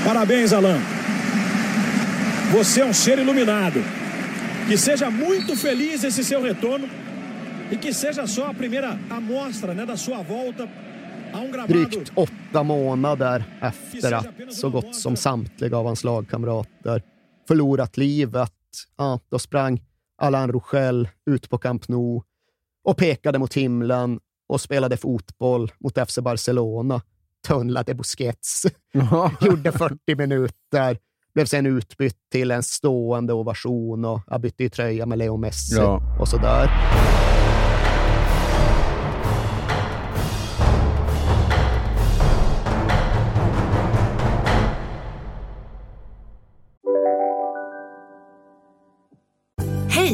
[0.03, 0.79] Parabéns, Alan.
[2.51, 3.83] Você é um ser iluminado.
[4.67, 6.89] Que seja muito feliz esse seu retorno
[7.72, 10.68] e que seja só a primeira amostra né, da sua volta
[11.68, 17.03] Drygt åtta månader efter att så gott som samtliga av hans lagkamrater
[17.47, 18.53] förlorat livet,
[18.97, 19.82] ja, då sprang
[20.18, 22.22] Alain Rochelle ut på Camp Nou
[22.84, 27.01] och pekade mot himlen och spelade fotboll mot FC Barcelona.
[27.47, 28.66] Tunnlade Busquets.
[29.41, 30.97] Gjorde 40 minuter.
[31.34, 36.18] Blev sen utbytt till en stående ovation och bytte i tröja med Leo Messi ja.
[36.20, 36.70] och sådär.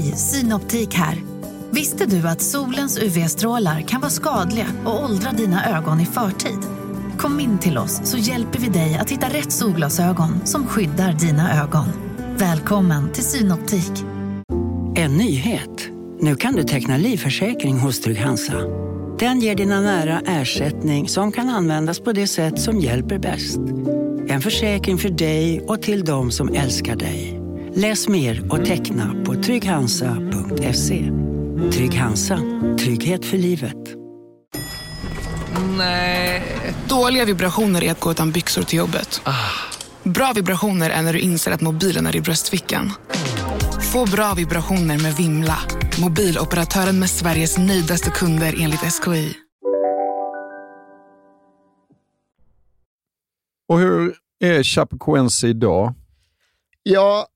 [0.02, 1.24] Hej, Synoptik här.
[1.72, 6.60] Visste du att solens UV-strålar kan vara skadliga och åldra dina ögon i förtid?
[7.18, 11.64] Kom in till oss så hjälper vi dig att hitta rätt solglasögon som skyddar dina
[11.64, 11.86] ögon.
[12.38, 13.91] Välkommen till Synoptik.
[14.95, 15.89] En nyhet.
[16.20, 18.58] Nu kan du teckna livförsäkring hos Trygg-Hansa.
[19.20, 23.60] Den ger dina nära ersättning som kan användas på det sätt som hjälper bäst.
[24.28, 27.40] En försäkring för dig och till de som älskar dig.
[27.76, 31.11] Läs mer och teckna på trygghansa.se.
[31.74, 32.39] Trygg Hansa.
[32.80, 33.78] Trygghet för livet.
[35.78, 36.43] Nej.
[36.89, 39.22] Dåliga vibrationer är att gå utan byxor till jobbet.
[39.24, 39.34] Ah.
[40.03, 42.91] Bra vibrationer är när du inser att mobilen är i bröstfickan.
[43.93, 45.57] Få bra vibrationer med Vimla.
[46.01, 49.34] Mobiloperatören med Sveriges nöjdaste kunder enligt SKI.
[53.67, 55.93] Och hur är Chapecoense idag?
[56.84, 57.28] Ja,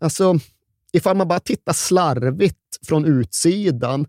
[0.00, 0.38] alltså
[0.92, 4.06] ifall man bara tittar slarvigt från utsidan,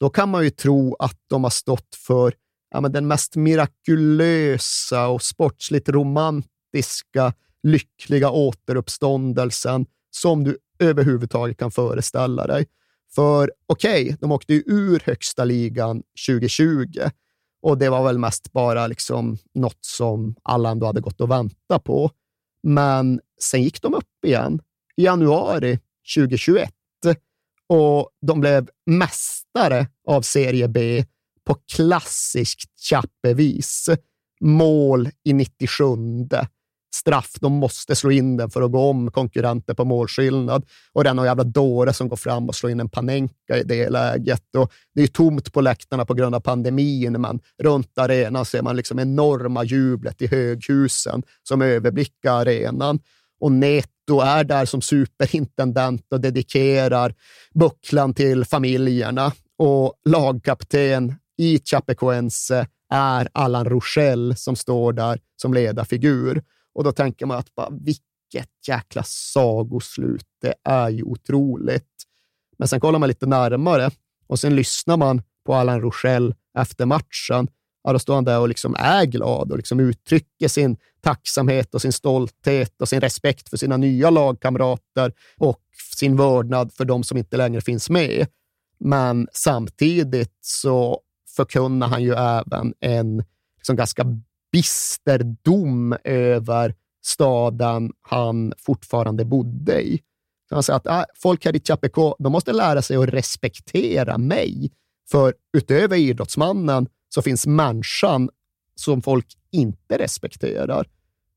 [0.00, 2.34] då kan man ju tro att de har stått för
[2.70, 7.32] ja, men den mest mirakulösa och sportsligt romantiska,
[7.62, 12.66] lyckliga återuppståndelsen som du överhuvudtaget kan föreställa dig.
[13.14, 16.86] För okej, okay, de åkte ju ur högsta ligan 2020
[17.62, 21.84] och det var väl mest bara liksom något som alla ändå hade gått och väntat
[21.84, 22.10] på.
[22.62, 24.60] Men sen gick de upp igen
[25.02, 25.78] januari
[26.16, 26.70] 2021
[27.72, 31.04] och de blev mästare av Serie B
[31.46, 33.88] på klassiskt Chappevis.
[34.40, 35.84] Mål i 97
[36.94, 37.32] straff.
[37.40, 40.64] De måste slå in den för att gå om konkurrenter på målskillnad.
[40.92, 43.62] Och det är någon jävla dåre som går fram och slår in en Panenka i
[43.62, 44.54] det läget.
[44.56, 48.76] Och det är tomt på läktarna på grund av pandemin, men runt arenan ser man
[48.76, 52.98] liksom enorma jublet i höghusen som överblickar arenan.
[53.40, 57.14] Och Neto är där som superintendent och dedikerar
[57.54, 59.32] bucklan till familjerna.
[59.58, 66.42] Och lagkapten i Chapecoense är Allan Rochelle som står där som ledarfigur.
[66.74, 70.26] Och då tänker man att bara, vilket jäkla sagoslut.
[70.40, 72.04] Det är ju otroligt.
[72.58, 73.90] Men sen kollar man lite närmare
[74.26, 77.48] och sen lyssnar man på Allan Rochelle efter matchen.
[77.82, 81.82] Ja, då står han där och liksom är glad och liksom uttrycker sin tacksamhet och
[81.82, 85.60] sin stolthet och sin respekt för sina nya lagkamrater och
[85.96, 88.26] sin vördnad för de som inte längre finns med.
[88.78, 91.00] Men samtidigt så
[91.36, 93.24] förkunnar han ju även en
[93.56, 94.04] liksom ganska
[94.52, 96.74] bister dom över
[97.04, 100.00] staden han fortfarande bodde i.
[100.50, 104.70] Han säger att äh, folk här i Chapeko, de måste lära sig att respektera mig.
[105.10, 108.30] För utöver idrottsmannen så finns människan
[108.74, 110.86] som folk inte respekterar.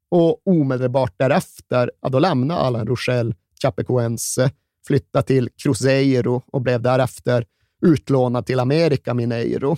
[0.09, 4.51] Och omedelbart därefter, ja, då lämnade Alain Rochelle Chapecoense,
[4.87, 7.45] flyttade till Cruzeiro och blev därefter
[7.81, 9.77] utlånad till America Mineiro.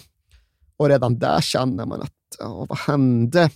[0.78, 3.50] Och redan där känner man att ja, vad hände?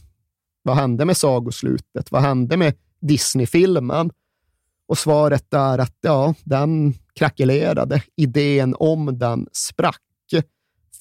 [0.64, 2.12] Vad hände med sagoslutet?
[2.12, 4.12] Vad hände med Disney-filmen?
[4.88, 8.04] Och svaret är att ja, den krackelerade.
[8.16, 10.02] Idén om den sprack.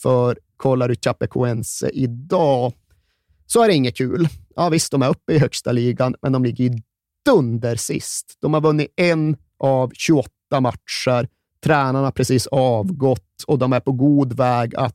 [0.03, 2.73] För kollar du Chapecoense idag
[3.47, 4.29] så är det inget kul.
[4.57, 6.71] Ja, visst, de är uppe i högsta ligan, men de ligger ju
[7.25, 8.39] dunder sist.
[8.41, 10.31] De har vunnit en av 28
[10.61, 11.29] matcher.
[11.65, 14.95] Tränarna har precis avgått och de är på god väg att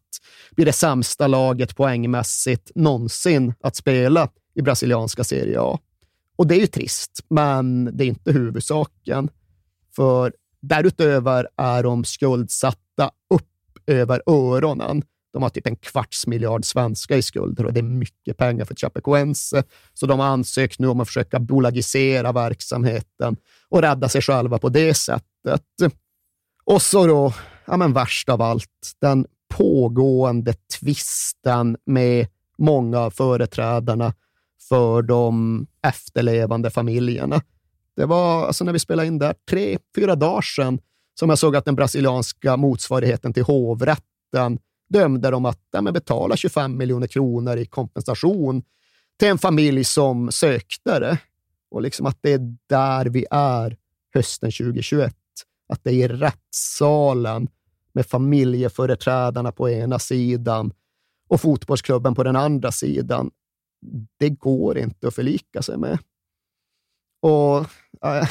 [0.55, 5.79] bli det sämsta laget poängmässigt någonsin att spela i brasilianska Serie A.
[6.35, 9.29] Och det är ju trist, men det är inte huvudsaken.
[9.95, 13.49] För därutöver är de skuldsatta upp
[13.87, 15.03] över öronen.
[15.33, 18.75] De har typ en kvarts miljard svenska i skulder och det är mycket pengar för
[18.75, 19.63] Chapecoense.
[19.93, 23.35] Så de har ansökt nu om att försöka bolagisera verksamheten
[23.69, 25.63] och rädda sig själva på det sättet.
[26.65, 27.33] Och så då,
[27.65, 32.27] ja men värst av allt, den pågående tvisten med
[32.57, 34.13] många av företrädarna
[34.69, 37.41] för de efterlevande familjerna.
[37.95, 40.79] Det var alltså när vi spelade in där tre, fyra dagar sedan
[41.19, 44.59] som jag såg att den brasilianska motsvarigheten till hovrätten
[44.89, 48.63] dömde dem att ja, betala 25 miljoner kronor i kompensation
[49.19, 51.17] till en familj som sökte det.
[51.71, 53.77] Och liksom att det är där vi är
[54.13, 55.15] hösten 2021.
[55.67, 57.47] Att det är i rättssalen
[57.93, 60.73] med familjeföreträdarna på ena sidan
[61.27, 63.31] och fotbollsklubben på den andra sidan.
[64.19, 65.99] Det går inte att förlika sig med.
[67.21, 67.57] Och
[68.05, 68.27] äh,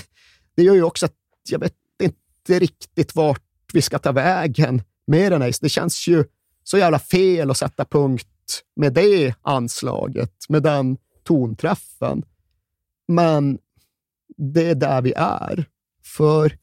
[0.55, 1.15] Det gör ju också att
[1.49, 3.43] jag vet inte riktigt vart
[3.73, 5.55] vi ska ta vägen med den här.
[5.61, 6.25] Det känns ju
[6.73, 12.25] så jävla fel att sätta punkt med det anslaget, med den tonträffen.
[13.09, 13.59] Men
[14.37, 15.65] det är där vi är.
[16.05, 16.59] För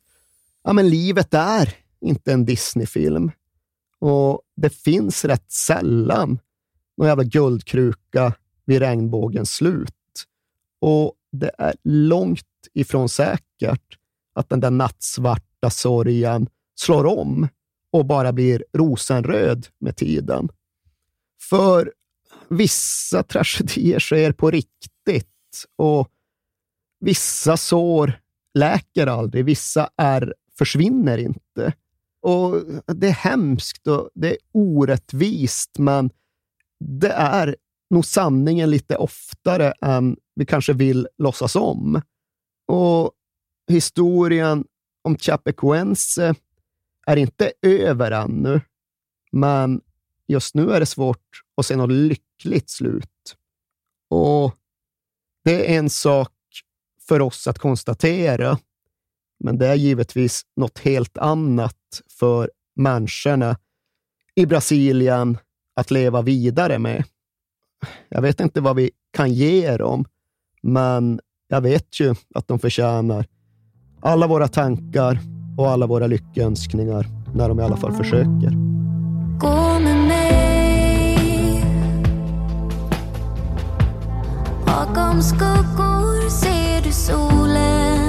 [0.64, 3.32] ja, men livet är inte en Disney-film.
[4.00, 6.40] Och det finns rätt sällan
[6.98, 8.34] någon jävla guldkruka
[8.66, 10.26] vid regnbågens slut.
[10.82, 13.98] Och det är långt ifrån säkert
[14.34, 17.48] att den där nattsvarta sorgen slår om
[17.92, 20.50] och bara blir rosenröd med tiden.
[21.50, 21.94] För
[22.50, 26.10] vissa tragedier sker på riktigt och
[27.00, 28.20] vissa sår
[28.54, 29.46] läker aldrig.
[29.46, 31.74] Vissa är försvinner inte.
[32.22, 32.56] Och
[32.96, 36.10] Det är hemskt och det är orättvist, men
[36.80, 37.56] det är
[37.90, 42.02] nog sanningen lite oftare än vi kanske vill låtsas om.
[42.68, 43.12] Och
[43.72, 44.66] historien
[45.02, 46.36] om Chapecoense
[47.10, 48.62] är inte över ännu,
[49.32, 49.82] men
[50.28, 53.36] just nu är det svårt att se något lyckligt slut.
[54.10, 54.56] Och
[55.44, 56.34] det är en sak
[57.08, 58.58] för oss att konstatera,
[59.40, 63.58] men det är givetvis något helt annat för människorna
[64.36, 65.38] i Brasilien
[65.74, 67.04] att leva vidare med.
[68.10, 70.06] Jag vet inte vad vi kan ge dem,
[70.62, 73.26] men jag vet ju att de förtjänar
[74.02, 75.20] alla våra tankar
[75.60, 78.52] och alla våra lyckönskningar när de i alla fall försöker.
[79.40, 81.64] Gå med mig
[84.66, 88.09] Bakom skuggor ser du solen